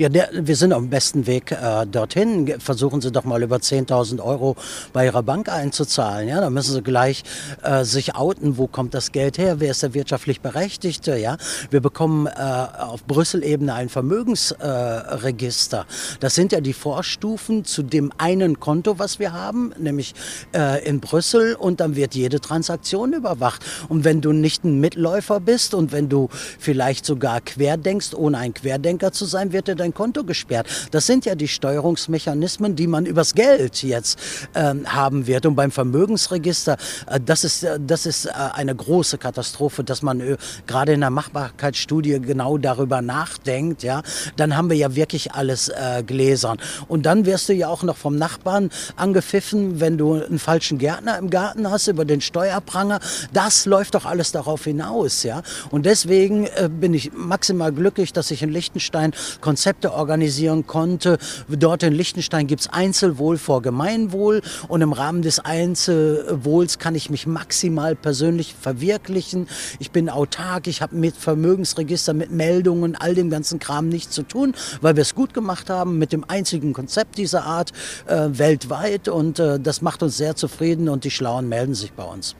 Ja, 0.00 0.08
der, 0.08 0.30
wir 0.32 0.56
sind 0.56 0.72
auf 0.72 0.80
dem 0.80 0.88
besten 0.88 1.26
Weg 1.26 1.52
äh, 1.52 1.84
dorthin. 1.84 2.58
Versuchen 2.58 3.02
Sie 3.02 3.12
doch 3.12 3.24
mal 3.24 3.42
über 3.42 3.56
10.000 3.56 4.24
Euro 4.24 4.56
bei 4.94 5.04
Ihrer 5.04 5.22
Bank 5.22 5.50
einzuzahlen. 5.50 6.26
Ja, 6.26 6.40
da 6.40 6.48
müssen 6.48 6.72
Sie 6.72 6.80
gleich 6.80 7.22
äh, 7.62 7.84
sich 7.84 8.14
outen, 8.14 8.56
wo 8.56 8.66
kommt 8.66 8.94
das 8.94 9.12
Geld 9.12 9.36
her, 9.36 9.60
wer 9.60 9.72
ist 9.72 9.82
der 9.82 9.92
wirtschaftlich 9.92 10.40
Berechtigte. 10.40 11.18
Ja, 11.18 11.36
wir 11.68 11.82
bekommen 11.82 12.28
äh, 12.28 12.30
auf 12.30 13.04
Brüssel-Ebene 13.04 13.74
ein 13.74 13.90
Vermögensregister. 13.90 15.84
das 16.20 16.34
sind 16.34 16.52
ja 16.52 16.62
die 16.62 16.72
Vorstufen 16.72 17.66
zu 17.66 17.82
dem 17.82 18.10
einen 18.16 18.58
Konto, 18.58 18.98
was 18.98 19.18
wir 19.18 19.34
haben, 19.34 19.74
nämlich 19.76 20.14
äh, 20.54 20.82
in 20.82 21.00
Brüssel. 21.00 21.56
Und 21.56 21.80
dann 21.80 21.94
wird 21.94 22.14
jede 22.14 22.40
Transaktion 22.40 23.12
überwacht. 23.12 23.62
Und 23.90 24.04
wenn 24.04 24.22
du 24.22 24.32
nicht 24.32 24.64
ein 24.64 24.80
Mitläufer 24.80 25.40
bist 25.40 25.74
und 25.74 25.92
wenn 25.92 26.08
du 26.08 26.30
vielleicht 26.58 27.04
sogar 27.04 27.42
querdenkst, 27.42 28.14
ohne 28.14 28.38
ein 28.38 28.54
Querdenker 28.54 29.12
zu 29.12 29.26
sein, 29.26 29.52
wird 29.52 29.68
dir 29.68 29.76
dein 29.76 29.89
Konto 29.94 30.24
gesperrt. 30.24 30.66
Das 30.90 31.06
sind 31.06 31.24
ja 31.24 31.34
die 31.34 31.48
Steuerungsmechanismen, 31.48 32.76
die 32.76 32.86
man 32.86 33.06
übers 33.06 33.34
Geld 33.34 33.82
jetzt 33.82 34.18
ähm, 34.54 34.86
haben 34.86 35.26
wird. 35.26 35.46
Und 35.46 35.54
beim 35.54 35.70
Vermögensregister, 35.70 36.76
äh, 37.06 37.20
das 37.20 37.44
ist, 37.44 37.64
äh, 37.64 37.78
das 37.80 38.06
ist 38.06 38.26
äh, 38.26 38.30
eine 38.30 38.74
große 38.74 39.18
Katastrophe, 39.18 39.84
dass 39.84 40.02
man 40.02 40.20
äh, 40.20 40.36
gerade 40.66 40.92
in 40.92 41.00
der 41.00 41.10
Machbarkeitsstudie 41.10 42.20
genau 42.20 42.58
darüber 42.58 43.02
nachdenkt. 43.02 43.82
Ja, 43.82 44.02
dann 44.36 44.56
haben 44.56 44.70
wir 44.70 44.76
ja 44.76 44.94
wirklich 44.94 45.32
alles 45.32 45.68
äh, 45.68 46.02
gläsern. 46.04 46.58
Und 46.88 47.06
dann 47.06 47.26
wirst 47.26 47.48
du 47.48 47.54
ja 47.54 47.68
auch 47.68 47.82
noch 47.82 47.96
vom 47.96 48.16
Nachbarn 48.16 48.70
angepfiffen, 48.96 49.80
wenn 49.80 49.98
du 49.98 50.14
einen 50.14 50.38
falschen 50.38 50.78
Gärtner 50.78 51.18
im 51.18 51.30
Garten 51.30 51.70
hast 51.70 51.88
über 51.88 52.04
den 52.04 52.20
Steuerpranger. 52.20 53.00
Das 53.32 53.66
läuft 53.66 53.94
doch 53.94 54.04
alles 54.04 54.32
darauf 54.32 54.64
hinaus. 54.64 55.22
Ja, 55.22 55.42
und 55.70 55.86
deswegen 55.86 56.46
äh, 56.46 56.68
bin 56.70 56.94
ich 56.94 57.12
maximal 57.12 57.72
glücklich, 57.72 58.12
dass 58.12 58.30
ich 58.30 58.42
in 58.42 58.50
Liechtenstein 58.50 59.12
Konzepte 59.40 59.69
Konzepte 59.70 59.92
organisieren 59.92 60.66
konnte. 60.66 61.16
Dort 61.48 61.84
in 61.84 61.92
Liechtenstein 61.92 62.48
gibt 62.48 62.62
es 62.62 62.68
Einzelwohl 62.68 63.38
vor 63.38 63.62
Gemeinwohl 63.62 64.42
und 64.66 64.80
im 64.80 64.92
Rahmen 64.92 65.22
des 65.22 65.38
Einzelwohls 65.38 66.80
kann 66.80 66.96
ich 66.96 67.08
mich 67.08 67.28
maximal 67.28 67.94
persönlich 67.94 68.56
verwirklichen. 68.60 69.46
Ich 69.78 69.92
bin 69.92 70.08
autark, 70.08 70.66
ich 70.66 70.82
habe 70.82 70.96
mit 70.96 71.14
Vermögensregister, 71.14 72.14
mit 72.14 72.32
Meldungen, 72.32 72.96
all 72.96 73.14
dem 73.14 73.30
ganzen 73.30 73.60
Kram 73.60 73.88
nichts 73.88 74.12
zu 74.12 74.24
tun, 74.24 74.56
weil 74.80 74.96
wir 74.96 75.02
es 75.02 75.14
gut 75.14 75.34
gemacht 75.34 75.70
haben 75.70 75.98
mit 75.98 76.10
dem 76.10 76.24
einzigen 76.28 76.72
Konzept 76.72 77.16
dieser 77.16 77.44
Art 77.44 77.70
äh, 78.06 78.26
weltweit 78.32 79.06
und 79.06 79.38
äh, 79.38 79.60
das 79.60 79.82
macht 79.82 80.02
uns 80.02 80.16
sehr 80.16 80.34
zufrieden 80.34 80.88
und 80.88 81.04
die 81.04 81.12
Schlauen 81.12 81.48
melden 81.48 81.76
sich 81.76 81.92
bei 81.92 82.02
uns. 82.02 82.34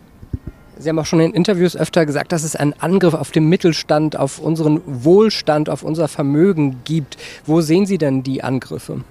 Sie 0.80 0.88
haben 0.88 0.98
auch 0.98 1.06
schon 1.06 1.20
in 1.20 1.32
Interviews 1.32 1.76
öfter 1.76 2.06
gesagt, 2.06 2.32
dass 2.32 2.42
es 2.42 2.56
einen 2.56 2.72
Angriff 2.78 3.12
auf 3.12 3.30
den 3.30 3.48
Mittelstand, 3.48 4.16
auf 4.16 4.38
unseren 4.38 4.80
Wohlstand, 4.86 5.68
auf 5.68 5.82
unser 5.82 6.08
Vermögen 6.08 6.80
gibt. 6.84 7.18
Wo 7.44 7.60
sehen 7.60 7.84
Sie 7.84 7.98
denn 7.98 8.22
die 8.22 8.42
Angriffe? 8.42 9.02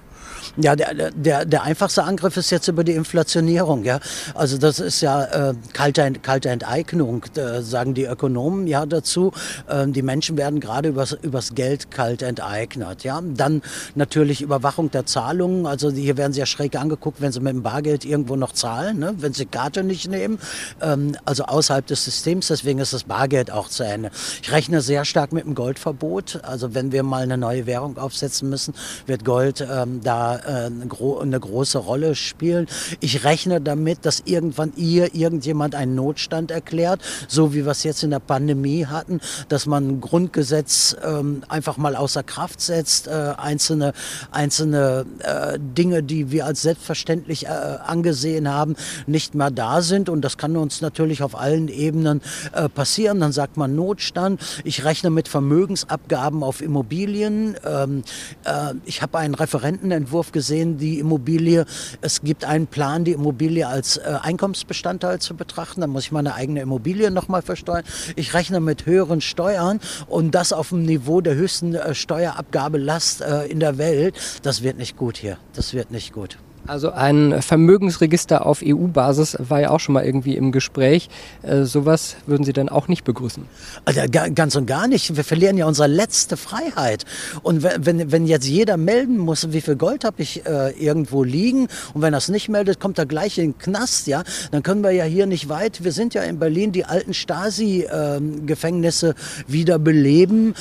Ja, 0.56 0.74
der, 0.74 1.12
der, 1.12 1.44
der 1.44 1.62
einfachste 1.62 2.02
Angriff 2.02 2.36
ist 2.36 2.50
jetzt 2.50 2.66
über 2.66 2.82
die 2.82 2.92
Inflationierung. 2.92 3.84
Ja? 3.84 4.00
Also 4.34 4.58
das 4.58 4.80
ist 4.80 5.00
ja 5.00 5.50
äh, 5.50 5.54
kalte, 5.72 6.12
kalte 6.22 6.50
Enteignung, 6.50 7.24
äh, 7.36 7.62
sagen 7.62 7.94
die 7.94 8.04
Ökonomen 8.04 8.66
ja 8.66 8.84
dazu. 8.84 9.32
Äh, 9.68 9.86
die 9.86 10.02
Menschen 10.02 10.36
werden 10.36 10.58
gerade 10.58 10.88
übers, 10.88 11.12
übers 11.12 11.54
Geld 11.54 11.92
kalt 11.92 12.22
enteignet. 12.22 13.04
Ja? 13.04 13.20
Dann 13.22 13.62
natürlich 13.94 14.42
Überwachung 14.42 14.90
der 14.90 15.06
Zahlungen. 15.06 15.66
Also 15.66 15.90
hier 15.90 16.16
werden 16.16 16.32
sie 16.32 16.40
ja 16.40 16.46
schräg 16.46 16.76
angeguckt, 16.76 17.20
wenn 17.20 17.30
sie 17.30 17.40
mit 17.40 17.52
dem 17.52 17.62
Bargeld 17.62 18.04
irgendwo 18.04 18.34
noch 18.34 18.52
zahlen, 18.52 18.98
ne? 18.98 19.14
wenn 19.18 19.32
sie 19.32 19.46
Karte 19.46 19.84
nicht 19.84 20.08
nehmen. 20.08 20.40
Ähm, 20.82 21.16
also 21.24 21.44
außerhalb 21.44 21.86
des 21.86 22.04
Systems, 22.04 22.48
deswegen 22.48 22.80
ist 22.80 22.92
das 22.92 23.04
Bargeld 23.04 23.52
auch 23.52 23.68
zu 23.68 23.84
Ende. 23.84 24.10
Ich 24.42 24.50
rechne 24.50 24.80
sehr 24.80 25.04
stark 25.04 25.32
mit 25.32 25.44
dem 25.44 25.54
Goldverbot. 25.54 26.40
Also 26.42 26.74
wenn 26.74 26.90
wir 26.90 27.04
mal 27.04 27.22
eine 27.22 27.38
neue 27.38 27.66
Währung 27.66 27.98
aufsetzen 27.98 28.50
müssen, 28.50 28.74
wird 29.06 29.24
Gold 29.24 29.60
ähm, 29.60 30.00
da 30.02 30.39
eine, 30.46 30.86
gro 30.86 31.18
eine 31.18 31.38
große 31.38 31.78
Rolle 31.78 32.14
spielen. 32.14 32.66
Ich 33.00 33.24
rechne 33.24 33.60
damit, 33.60 34.04
dass 34.06 34.22
irgendwann 34.24 34.72
ihr 34.76 35.14
irgendjemand 35.14 35.74
einen 35.74 35.94
Notstand 35.94 36.50
erklärt, 36.50 37.02
so 37.28 37.54
wie 37.54 37.64
wir 37.64 37.72
es 37.72 37.82
jetzt 37.82 38.02
in 38.02 38.10
der 38.10 38.20
Pandemie 38.20 38.86
hatten, 38.86 39.20
dass 39.48 39.66
man 39.66 39.88
ein 39.88 40.00
Grundgesetz 40.00 40.96
ähm, 41.04 41.42
einfach 41.48 41.76
mal 41.76 41.96
außer 41.96 42.22
Kraft 42.22 42.60
setzt, 42.60 43.06
äh, 43.06 43.34
einzelne, 43.36 43.92
einzelne 44.30 45.06
äh, 45.20 45.58
Dinge, 45.58 46.02
die 46.02 46.30
wir 46.30 46.46
als 46.46 46.62
selbstverständlich 46.62 47.46
äh, 47.46 47.48
angesehen 47.48 48.48
haben, 48.48 48.76
nicht 49.06 49.34
mehr 49.34 49.50
da 49.50 49.82
sind. 49.82 50.08
Und 50.08 50.22
das 50.22 50.38
kann 50.38 50.56
uns 50.56 50.80
natürlich 50.80 51.22
auf 51.22 51.38
allen 51.38 51.68
Ebenen 51.68 52.20
äh, 52.52 52.68
passieren. 52.68 53.20
Dann 53.20 53.32
sagt 53.32 53.56
man 53.56 53.74
Notstand. 53.74 54.40
Ich 54.64 54.84
rechne 54.84 55.10
mit 55.10 55.28
Vermögensabgaben 55.28 56.42
auf 56.42 56.60
Immobilien. 56.60 57.56
Ähm, 57.64 58.02
äh, 58.44 58.74
ich 58.84 59.02
habe 59.02 59.18
einen 59.18 59.34
Referentenentwurf 59.34 60.19
gesehen, 60.32 60.78
die 60.78 60.98
Immobilie, 60.98 61.64
es 62.00 62.22
gibt 62.22 62.44
einen 62.44 62.66
Plan, 62.66 63.04
die 63.04 63.12
Immobilie 63.12 63.66
als 63.66 63.96
äh, 63.96 64.18
Einkommensbestandteil 64.22 65.18
zu 65.18 65.34
betrachten. 65.34 65.80
Dann 65.80 65.90
muss 65.90 66.04
ich 66.04 66.12
meine 66.12 66.34
eigene 66.34 66.60
Immobilie 66.60 67.10
nochmal 67.10 67.42
versteuern. 67.42 67.84
Ich 68.16 68.34
rechne 68.34 68.60
mit 68.60 68.86
höheren 68.86 69.20
Steuern 69.20 69.80
und 70.06 70.34
das 70.34 70.52
auf 70.52 70.68
dem 70.68 70.84
Niveau 70.84 71.20
der 71.20 71.34
höchsten 71.34 71.74
äh, 71.74 71.94
Steuerabgabelast 71.94 73.22
äh, 73.22 73.46
in 73.46 73.60
der 73.60 73.78
Welt. 73.78 74.14
Das 74.42 74.62
wird 74.62 74.78
nicht 74.78 74.96
gut 74.96 75.16
hier. 75.16 75.38
Das 75.54 75.74
wird 75.74 75.90
nicht 75.90 76.12
gut. 76.12 76.38
Also 76.66 76.92
ein 76.92 77.40
Vermögensregister 77.42 78.46
auf 78.46 78.62
EU-Basis 78.64 79.36
war 79.40 79.60
ja 79.60 79.70
auch 79.70 79.80
schon 79.80 79.94
mal 79.94 80.04
irgendwie 80.04 80.36
im 80.36 80.52
Gespräch. 80.52 81.08
Äh, 81.42 81.64
sowas 81.64 82.16
würden 82.26 82.44
Sie 82.44 82.52
dann 82.52 82.68
auch 82.68 82.86
nicht 82.86 83.04
begrüßen? 83.04 83.44
Also, 83.84 84.00
ganz 84.10 84.54
und 84.56 84.66
gar 84.66 84.86
nicht. 84.86 85.16
Wir 85.16 85.24
verlieren 85.24 85.56
ja 85.56 85.66
unsere 85.66 85.88
letzte 85.88 86.36
Freiheit. 86.36 87.06
Und 87.42 87.62
wenn, 87.62 88.12
wenn 88.12 88.26
jetzt 88.26 88.46
jeder 88.46 88.76
melden 88.76 89.18
muss, 89.18 89.52
wie 89.52 89.60
viel 89.60 89.76
Gold 89.76 90.04
habe 90.04 90.22
ich 90.22 90.46
äh, 90.46 90.70
irgendwo 90.70 91.24
liegen 91.24 91.68
und 91.94 92.02
wenn 92.02 92.14
es 92.14 92.28
nicht 92.28 92.48
meldet, 92.48 92.78
kommt 92.78 92.98
er 92.98 93.06
gleich 93.06 93.38
in 93.38 93.52
den 93.52 93.58
Knast, 93.58 94.06
ja, 94.06 94.22
dann 94.52 94.62
können 94.62 94.82
wir 94.82 94.92
ja 94.92 95.04
hier 95.04 95.26
nicht 95.26 95.48
weit. 95.48 95.82
Wir 95.82 95.92
sind 95.92 96.14
ja 96.14 96.22
in 96.22 96.38
Berlin 96.38 96.72
die 96.72 96.84
alten 96.84 97.14
Stasi-Gefängnisse 97.14 99.10
äh, 99.10 99.14
wieder 99.46 99.78
beleben, 99.78 100.54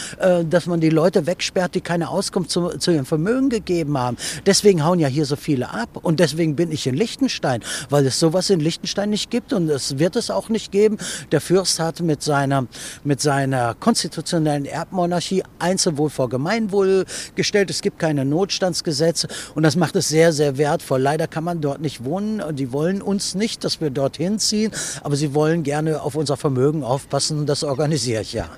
dass 0.49 0.65
man 0.65 0.79
die 0.79 0.89
Leute 0.89 1.25
wegsperrt, 1.27 1.75
die 1.75 1.81
keine 1.81 2.09
Auskunft 2.09 2.51
zu, 2.51 2.69
zu 2.77 2.91
ihrem 2.91 3.05
Vermögen 3.05 3.49
gegeben 3.49 3.97
haben. 3.97 4.17
Deswegen 4.45 4.83
hauen 4.83 4.99
ja 4.99 5.07
hier 5.07 5.25
so 5.25 5.35
viele 5.35 5.69
ab. 5.69 5.88
Und 5.93 6.19
deswegen 6.19 6.55
bin 6.55 6.71
ich 6.71 6.87
in 6.87 6.95
Liechtenstein, 6.95 7.63
weil 7.89 8.05
es 8.05 8.19
sowas 8.19 8.49
in 8.49 8.59
Liechtenstein 8.59 9.09
nicht 9.09 9.29
gibt 9.29 9.53
und 9.53 9.69
es 9.69 9.99
wird 9.99 10.15
es 10.15 10.29
auch 10.29 10.49
nicht 10.49 10.71
geben. 10.71 10.97
Der 11.31 11.41
Fürst 11.41 11.79
hat 11.79 11.99
mit 12.01 12.21
seiner, 12.21 12.67
mit 13.03 13.21
seiner 13.21 13.75
konstitutionellen 13.75 14.65
Erbmonarchie 14.65 15.43
Einzelwohl 15.59 16.09
vor 16.09 16.29
Gemeinwohl 16.29 17.05
gestellt. 17.35 17.69
Es 17.69 17.81
gibt 17.81 17.99
keine 17.99 18.25
Notstandsgesetze 18.25 19.27
und 19.55 19.63
das 19.63 19.75
macht 19.75 19.95
es 19.95 20.07
sehr, 20.09 20.33
sehr 20.33 20.57
wertvoll. 20.57 21.01
Leider 21.01 21.27
kann 21.27 21.43
man 21.43 21.61
dort 21.61 21.81
nicht 21.81 22.03
wohnen. 22.03 22.41
Die 22.55 22.71
wollen 22.71 23.01
uns 23.01 23.35
nicht, 23.35 23.63
dass 23.63 23.81
wir 23.81 23.89
dorthin 23.89 24.39
ziehen, 24.39 24.71
aber 25.03 25.15
sie 25.15 25.33
wollen 25.33 25.63
gerne 25.63 26.01
auf 26.01 26.15
unser 26.15 26.37
Vermögen 26.37 26.83
aufpassen. 26.83 27.45
Das 27.45 27.63
organisiere 27.63 28.21
ich 28.21 28.33
ja. 28.33 28.49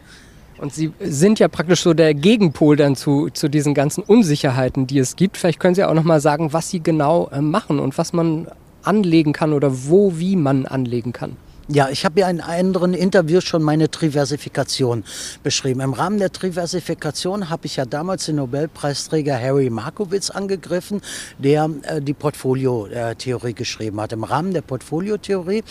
Und 0.62 0.76
Sie 0.76 0.94
sind 1.00 1.40
ja 1.40 1.48
praktisch 1.48 1.82
so 1.82 1.96
der 1.96 2.14
Gegenpol 2.14 2.76
dann 2.76 2.96
zu, 2.96 3.30
zu 3.32 3.50
diesen 3.50 3.74
ganzen 3.74 4.04
Unsicherheiten, 4.04 4.86
die 4.86 5.00
es 5.00 5.16
gibt. 5.16 5.38
Vielleicht 5.38 5.60
können 5.60 5.74
Sie 5.74 5.84
auch 5.84 5.96
noch 5.96 6.04
mal 6.04 6.22
sagen, 6.22 6.54
was 6.54 6.70
Sie 6.70 6.82
genau 6.82 7.30
äh, 7.30 7.42
machen 7.42 7.80
und 7.80 7.98
was 7.98 8.14
man 8.14 8.48
anlegen 8.84 9.34
kann 9.34 9.54
oder 9.54 9.88
wo, 9.88 10.20
wie 10.20 10.36
man 10.36 10.68
anlegen 10.68 11.14
kann. 11.14 11.36
Ja, 11.68 11.90
ich 11.90 12.06
habe 12.06 12.20
ja 12.20 12.30
in 12.30 12.42
anderen 12.42 12.94
Interviews 12.94 13.44
schon 13.44 13.62
meine 13.62 13.90
Triversifikation 13.90 15.04
beschrieben. 15.44 15.82
Im 15.82 15.94
Rahmen 15.94 16.18
der 16.18 16.32
Triversifikation 16.32 17.50
habe 17.50 17.68
ich 17.68 17.76
ja 17.76 17.86
damals 17.86 18.26
den 18.26 18.38
Nobelpreisträger 18.38 19.40
Harry 19.40 19.70
Markowitz 19.70 20.32
angegriffen, 20.32 21.02
der 21.38 21.70
äh, 21.84 22.02
die 22.02 22.14
Portfoliotheorie 22.14 23.54
geschrieben 23.54 24.02
hat. 24.02 24.12
Im 24.12 24.24
Rahmen 24.24 24.54
der 24.54 24.64
Portfoliotheorie 24.64 25.64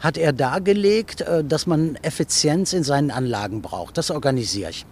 hat 0.00 0.18
er 0.18 0.32
dargelegt, 0.32 1.22
äh, 1.22 1.42
dass 1.42 1.66
man 1.66 1.96
Effizienz 2.02 2.74
in 2.74 2.84
seinen 2.84 3.10
Anlagen 3.10 3.62
braucht. 3.62 3.96
Das 3.96 4.10
organisiere 4.10 4.70
ich. 4.70 4.84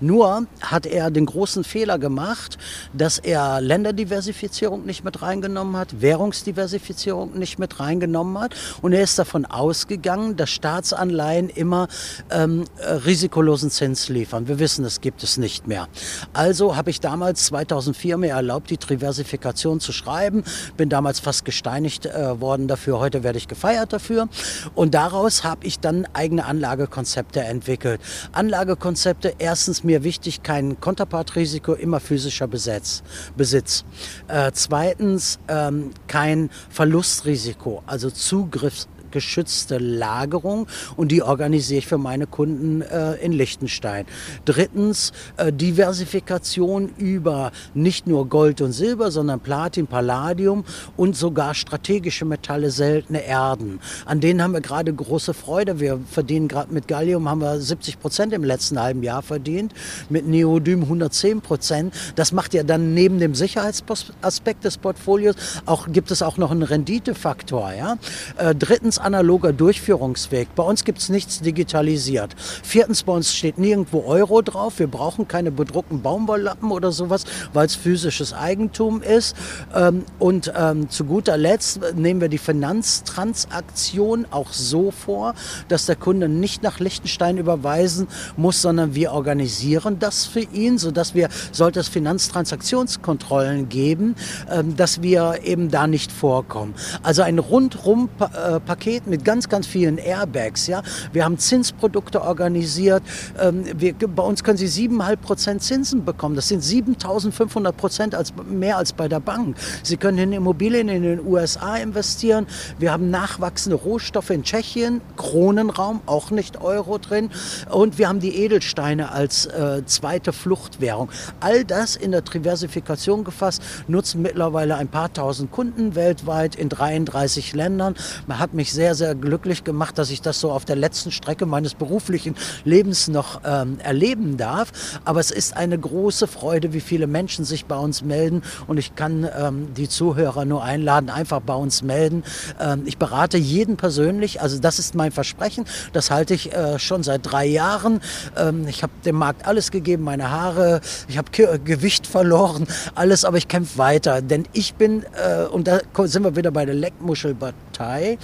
Nur 0.00 0.46
hat 0.60 0.86
er 0.86 1.10
den 1.10 1.26
großen 1.26 1.64
Fehler 1.64 1.98
gemacht, 1.98 2.56
dass 2.92 3.18
er 3.18 3.60
Länderdiversifizierung 3.60 4.86
nicht 4.86 5.04
mit 5.04 5.22
reingenommen 5.22 5.76
hat, 5.76 6.00
Währungsdiversifizierung 6.00 7.36
nicht 7.36 7.58
mit 7.58 7.80
reingenommen 7.80 8.38
hat 8.38 8.54
und 8.80 8.92
er 8.92 9.02
ist 9.02 9.18
davon 9.18 9.44
ausgegangen, 9.44 10.36
dass 10.36 10.50
Staatsanleihen 10.50 11.48
immer 11.48 11.88
ähm, 12.30 12.64
äh, 12.78 12.92
risikolosen 12.92 13.70
Zins 13.70 14.08
liefern. 14.08 14.46
Wir 14.46 14.60
wissen, 14.60 14.84
das 14.84 15.00
gibt 15.00 15.22
es 15.24 15.36
nicht 15.36 15.66
mehr. 15.66 15.88
Also 16.32 16.76
habe 16.76 16.90
ich 16.90 17.00
damals 17.00 17.46
2004 17.46 18.18
mir 18.18 18.30
erlaubt, 18.30 18.70
die 18.70 18.76
Diversifikation 18.76 19.80
zu 19.80 19.92
schreiben, 19.92 20.44
bin 20.76 20.88
damals 20.88 21.18
fast 21.18 21.44
gesteinigt 21.44 22.06
äh, 22.06 22.40
worden 22.40 22.68
dafür, 22.68 23.00
heute 23.00 23.24
werde 23.24 23.38
ich 23.38 23.48
gefeiert 23.48 23.92
dafür 23.92 24.28
und 24.76 24.94
daraus 24.94 25.42
habe 25.42 25.66
ich 25.66 25.80
dann 25.80 26.06
eigene 26.12 26.44
Anlagekonzepte 26.44 27.40
entwickelt. 27.40 28.00
Anlagekonzepte 28.32 29.34
erstens 29.38 29.82
mir 29.88 30.04
wichtig, 30.04 30.42
kein 30.42 30.80
Konterpartrisiko, 30.80 31.72
immer 31.72 31.98
physischer 31.98 32.46
Besitz. 32.46 33.02
Besitz. 33.36 33.84
Äh, 34.28 34.52
zweitens 34.52 35.38
ähm, 35.48 35.90
kein 36.06 36.50
Verlustrisiko, 36.68 37.82
also 37.86 38.10
Zugriffs 38.10 38.86
geschützte 39.12 39.78
Lagerung 39.78 40.66
und 40.96 41.12
die 41.12 41.22
organisiere 41.22 41.78
ich 41.78 41.86
für 41.86 41.98
meine 41.98 42.26
Kunden 42.26 42.82
äh, 42.82 43.14
in 43.16 43.32
Liechtenstein. 43.32 44.06
Drittens 44.44 45.12
äh, 45.36 45.52
Diversifikation 45.52 46.90
über 46.96 47.52
nicht 47.74 48.06
nur 48.06 48.28
Gold 48.28 48.60
und 48.60 48.72
Silber, 48.72 49.10
sondern 49.10 49.40
Platin, 49.40 49.86
Palladium 49.86 50.64
und 50.96 51.16
sogar 51.16 51.54
strategische 51.54 52.24
Metalle, 52.24 52.70
seltene 52.70 53.24
Erden. 53.24 53.80
An 54.06 54.20
denen 54.20 54.42
haben 54.42 54.52
wir 54.52 54.60
gerade 54.60 54.92
große 54.92 55.34
Freude. 55.34 55.80
Wir 55.80 56.00
verdienen 56.10 56.48
gerade 56.48 56.72
mit 56.72 56.88
Gallium 56.88 57.28
haben 57.28 57.40
wir 57.40 57.60
70 57.60 58.00
Prozent 58.00 58.32
im 58.32 58.44
letzten 58.44 58.80
halben 58.80 59.02
Jahr 59.02 59.22
verdient, 59.22 59.72
mit 60.08 60.26
Neodym 60.26 60.82
110 60.82 61.40
Prozent. 61.40 61.94
Das 62.16 62.32
macht 62.32 62.54
ja 62.54 62.62
dann 62.62 62.94
neben 62.94 63.18
dem 63.18 63.34
Sicherheitsaspekt 63.34 64.64
des 64.64 64.78
Portfolios 64.78 65.36
auch 65.66 65.88
gibt 65.90 66.10
es 66.10 66.22
auch 66.22 66.36
noch 66.36 66.50
einen 66.50 66.62
Renditefaktor. 66.62 67.72
Ja? 67.72 67.98
Äh, 68.36 68.54
drittens 68.54 68.97
analoger 68.98 69.52
Durchführungsweg. 69.52 70.54
Bei 70.54 70.62
uns 70.62 70.84
gibt 70.84 70.98
es 70.98 71.08
nichts 71.08 71.40
digitalisiert. 71.40 72.34
Viertens, 72.62 73.02
bei 73.02 73.12
uns 73.12 73.34
steht 73.34 73.58
nirgendwo 73.58 74.04
Euro 74.04 74.42
drauf. 74.42 74.78
Wir 74.78 74.86
brauchen 74.86 75.28
keine 75.28 75.50
bedruckten 75.50 76.02
Baumwolllappen 76.02 76.70
oder 76.70 76.92
sowas, 76.92 77.24
weil 77.52 77.66
es 77.66 77.74
physisches 77.74 78.32
Eigentum 78.32 79.02
ist. 79.02 79.36
Ähm, 79.74 80.04
und 80.18 80.52
ähm, 80.56 80.90
zu 80.90 81.04
guter 81.04 81.36
Letzt 81.36 81.80
nehmen 81.94 82.20
wir 82.20 82.28
die 82.28 82.38
Finanztransaktion 82.38 84.26
auch 84.30 84.52
so 84.52 84.90
vor, 84.90 85.34
dass 85.68 85.86
der 85.86 85.96
Kunde 85.96 86.28
nicht 86.28 86.62
nach 86.62 86.80
Liechtenstein 86.80 87.38
überweisen 87.38 88.08
muss, 88.36 88.62
sondern 88.62 88.94
wir 88.94 89.12
organisieren 89.12 89.98
das 89.98 90.26
für 90.26 90.40
ihn, 90.40 90.78
sodass 90.78 91.14
wir, 91.14 91.28
sollte 91.52 91.80
es 91.80 91.88
Finanztransaktionskontrollen 91.88 93.68
geben, 93.68 94.14
ähm, 94.50 94.76
dass 94.76 95.02
wir 95.02 95.40
eben 95.44 95.70
da 95.70 95.86
nicht 95.86 96.12
vorkommen. 96.12 96.74
Also 97.02 97.22
ein 97.22 97.38
rundrum 97.38 98.08
äh, 98.20 98.60
Paket 98.88 99.06
mit 99.06 99.24
ganz, 99.24 99.48
ganz 99.48 99.66
vielen 99.66 99.98
Airbags. 99.98 100.66
Ja? 100.66 100.82
Wir 101.12 101.24
haben 101.24 101.38
Zinsprodukte 101.38 102.22
organisiert. 102.22 103.02
Ähm, 103.38 103.64
wir, 103.76 103.94
bei 103.94 104.22
uns 104.22 104.42
können 104.42 104.56
Sie 104.56 104.88
7,5 104.88 105.16
Prozent 105.16 105.62
Zinsen 105.62 106.04
bekommen. 106.04 106.36
Das 106.36 106.48
sind 106.48 106.62
7.500 106.62 107.72
Prozent 107.72 108.14
als, 108.14 108.32
mehr 108.48 108.78
als 108.78 108.94
bei 108.94 109.08
der 109.08 109.20
Bank. 109.20 109.56
Sie 109.82 109.98
können 109.98 110.18
in 110.18 110.32
Immobilien 110.32 110.88
in 110.88 111.02
den 111.02 111.26
USA 111.26 111.76
investieren. 111.76 112.46
Wir 112.78 112.92
haben 112.92 113.10
nachwachsende 113.10 113.76
Rohstoffe 113.76 114.30
in 114.30 114.42
Tschechien, 114.42 115.02
Kronenraum, 115.16 116.00
auch 116.06 116.30
nicht 116.30 116.60
Euro 116.62 116.96
drin. 116.98 117.30
Und 117.70 117.98
wir 117.98 118.08
haben 118.08 118.20
die 118.20 118.36
Edelsteine 118.36 119.12
als 119.12 119.46
äh, 119.46 119.84
zweite 119.84 120.32
Fluchtwährung. 120.32 121.10
All 121.40 121.64
das 121.64 121.94
in 121.94 122.12
der 122.12 122.22
Diversifikation 122.22 123.24
gefasst, 123.24 123.62
nutzen 123.86 124.22
mittlerweile 124.22 124.76
ein 124.76 124.88
paar 124.88 125.12
tausend 125.12 125.50
Kunden 125.50 125.94
weltweit 125.94 126.54
in 126.54 126.68
33 126.68 127.52
Ländern. 127.52 127.94
Man 128.26 128.38
hat 128.38 128.54
mich 128.54 128.72
sehr, 128.78 128.94
sehr 128.94 129.16
glücklich 129.16 129.64
gemacht, 129.64 129.98
dass 129.98 130.08
ich 130.08 130.22
das 130.22 130.38
so 130.38 130.52
auf 130.52 130.64
der 130.64 130.76
letzten 130.76 131.10
Strecke 131.10 131.46
meines 131.46 131.74
beruflichen 131.74 132.36
Lebens 132.64 133.08
noch 133.08 133.40
ähm, 133.44 133.80
erleben 133.80 134.36
darf. 134.36 134.70
Aber 135.04 135.18
es 135.18 135.32
ist 135.32 135.56
eine 135.56 135.76
große 135.76 136.28
Freude, 136.28 136.72
wie 136.72 136.80
viele 136.80 137.08
Menschen 137.08 137.44
sich 137.44 137.64
bei 137.64 137.76
uns 137.76 138.02
melden. 138.02 138.40
Und 138.68 138.78
ich 138.78 138.94
kann 138.94 139.28
ähm, 139.36 139.74
die 139.76 139.88
Zuhörer 139.88 140.44
nur 140.44 140.62
einladen, 140.62 141.10
einfach 141.10 141.40
bei 141.40 141.54
uns 141.54 141.82
melden. 141.82 142.22
Ähm, 142.60 142.84
ich 142.86 142.98
berate 142.98 143.36
jeden 143.36 143.76
persönlich. 143.76 144.40
Also 144.42 144.60
das 144.60 144.78
ist 144.78 144.94
mein 144.94 145.10
Versprechen. 145.10 145.64
Das 145.92 146.12
halte 146.12 146.34
ich 146.34 146.52
äh, 146.52 146.78
schon 146.78 147.02
seit 147.02 147.22
drei 147.24 147.46
Jahren. 147.46 147.98
Ähm, 148.36 148.68
ich 148.68 148.84
habe 148.84 148.92
dem 149.04 149.16
Markt 149.16 149.44
alles 149.44 149.72
gegeben, 149.72 150.04
meine 150.04 150.30
Haare. 150.30 150.82
Ich 151.08 151.18
habe 151.18 151.58
Gewicht 151.64 152.06
verloren, 152.06 152.68
alles. 152.94 153.24
Aber 153.24 153.38
ich 153.38 153.48
kämpfe 153.48 153.76
weiter. 153.76 154.22
Denn 154.22 154.44
ich 154.52 154.74
bin, 154.74 155.02
äh, 155.02 155.46
und 155.46 155.66
da 155.66 155.80
sind 156.04 156.22
wir 156.22 156.36
wieder 156.36 156.52
bei 156.52 156.64
der 156.64 156.76
Leckmuschelpartei, 156.76 158.18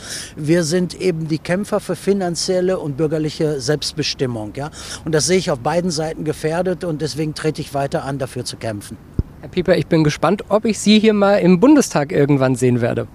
wir 0.47 0.65
sind 0.65 1.01
eben 1.01 1.29
die 1.29 1.39
Kämpfer 1.39 1.81
für 1.81 1.97
finanzielle 1.97 2.79
und 2.79 2.97
bürgerliche 2.97 3.61
Selbstbestimmung. 3.61 4.53
Ja? 4.57 4.71
Und 5.05 5.15
das 5.15 5.27
sehe 5.27 5.39
ich 5.39 5.51
auf 5.51 5.61
beiden 5.61 5.91
Seiten 5.91 6.25
gefährdet 6.25 6.85
und 6.85 7.03
deswegen 7.03 7.35
trete 7.35 7.61
ich 7.61 7.75
weiter 7.75 8.05
an, 8.05 8.19
dafür 8.19 8.45
zu 8.45 8.57
kämpfen. 8.57 8.97
Herr 9.45 9.51
Pieper, 9.51 9.77
ich 9.77 9.89
bin 9.89 10.05
gespannt, 10.05 10.45
ob 10.49 10.65
ich 10.65 10.79
Sie 10.79 10.99
hier 10.99 11.13
mal 11.13 11.37
im 11.37 11.61
Bundestag 11.61 12.13
irgendwann 12.13 12.57
sehen 12.57 12.81
werde. 12.81 13.07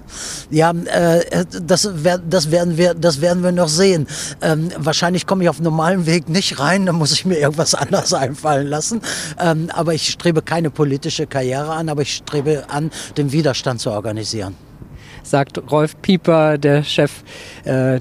Ja, 0.52 0.70
äh, 0.72 1.44
das, 1.60 1.90
das, 2.30 2.52
werden 2.52 2.78
wir, 2.78 2.94
das 2.94 3.20
werden 3.20 3.44
wir 3.44 3.52
noch 3.52 3.68
sehen. 3.68 4.06
Ähm, 4.44 4.70
wahrscheinlich 4.78 5.26
komme 5.26 5.44
ich 5.44 5.50
auf 5.50 5.60
normalem 5.60 6.06
Weg 6.06 6.30
nicht 6.30 6.60
rein, 6.60 6.86
da 6.86 6.94
muss 6.94 7.14
ich 7.14 7.26
mir 7.26 7.40
irgendwas 7.40 7.74
anderes 7.74 8.14
einfallen 8.14 8.68
lassen. 8.68 9.02
Ähm, 9.40 9.72
aber 9.74 9.96
ich 9.96 10.08
strebe 10.10 10.44
keine 10.44 10.70
politische 10.70 11.26
Karriere 11.26 11.72
an, 11.72 11.90
aber 11.90 12.04
ich 12.04 12.18
strebe 12.18 12.66
an, 12.70 12.92
den 13.18 13.32
Widerstand 13.32 13.82
zu 13.82 13.90
organisieren 13.90 14.69
sagt 15.24 15.72
Rolf 15.72 15.96
Pieper, 16.02 16.58
der 16.58 16.84
Chef 16.84 17.24
äh, 17.66 18.00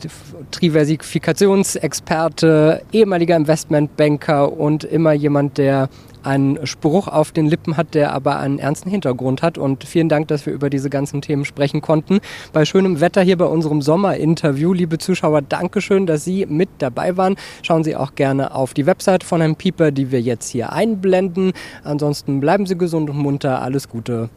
Triversifikationsexperte, 0.51 2.83
ehemaliger 2.93 3.37
Investmentbanker 3.37 4.53
und 4.53 4.85
immer 4.85 5.12
jemand, 5.12 5.59
der 5.59 5.89
einen 6.23 6.66
Spruch 6.66 7.09
auf 7.09 7.33
den 7.33 7.47
Lippen 7.47 7.77
hat, 7.77 7.95
der 7.95 8.12
aber 8.12 8.39
einen 8.39 8.59
ernsten 8.59 8.91
Hintergrund 8.91 9.43
hat. 9.43 9.59
Und 9.59 9.85
vielen 9.85 10.09
Dank, 10.09 10.29
dass 10.29 10.47
wir 10.47 10.53
über 10.53 10.71
diese 10.71 10.91
ganzen 10.91 11.23
Themen 11.23 11.45
sprechen 11.45 11.81
konnten. 11.81 12.21
Bei 12.53 12.64
schönem 12.64 13.01
Wetter 13.01 13.23
hier 13.23 13.37
bei 13.37 13.47
unserem 13.47 13.83
Sommerinterview. 13.83 14.73
Liebe 14.73 14.99
Zuschauer, 14.99 15.43
Dankeschön, 15.43 16.07
dass 16.07 16.25
Sie 16.25 16.47
mit 16.47 16.69
dabei 16.79 17.16
waren. 17.16 17.37
Schauen 17.62 17.85
Sie 17.85 17.97
auch 17.97 18.14
gerne 18.14 18.55
auf 18.55 18.75
die 18.75 18.87
Website 18.87 19.25
von 19.25 19.41
Herrn 19.41 19.57
Pieper, 19.57 19.91
die 19.91 20.11
wir 20.11 20.21
jetzt 20.21 20.51
hier 20.51 20.73
einblenden. 20.73 21.53
Ansonsten 21.85 22.41
bleiben 22.41 22.66
Sie 22.66 22.77
gesund 22.77 23.11
und 23.11 23.19
munter. 23.19 23.62
Alles 23.62 23.89
Gute. 23.89 24.29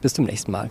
Bis 0.00 0.14
zum 0.14 0.24
nächsten 0.24 0.52
Mal. 0.52 0.70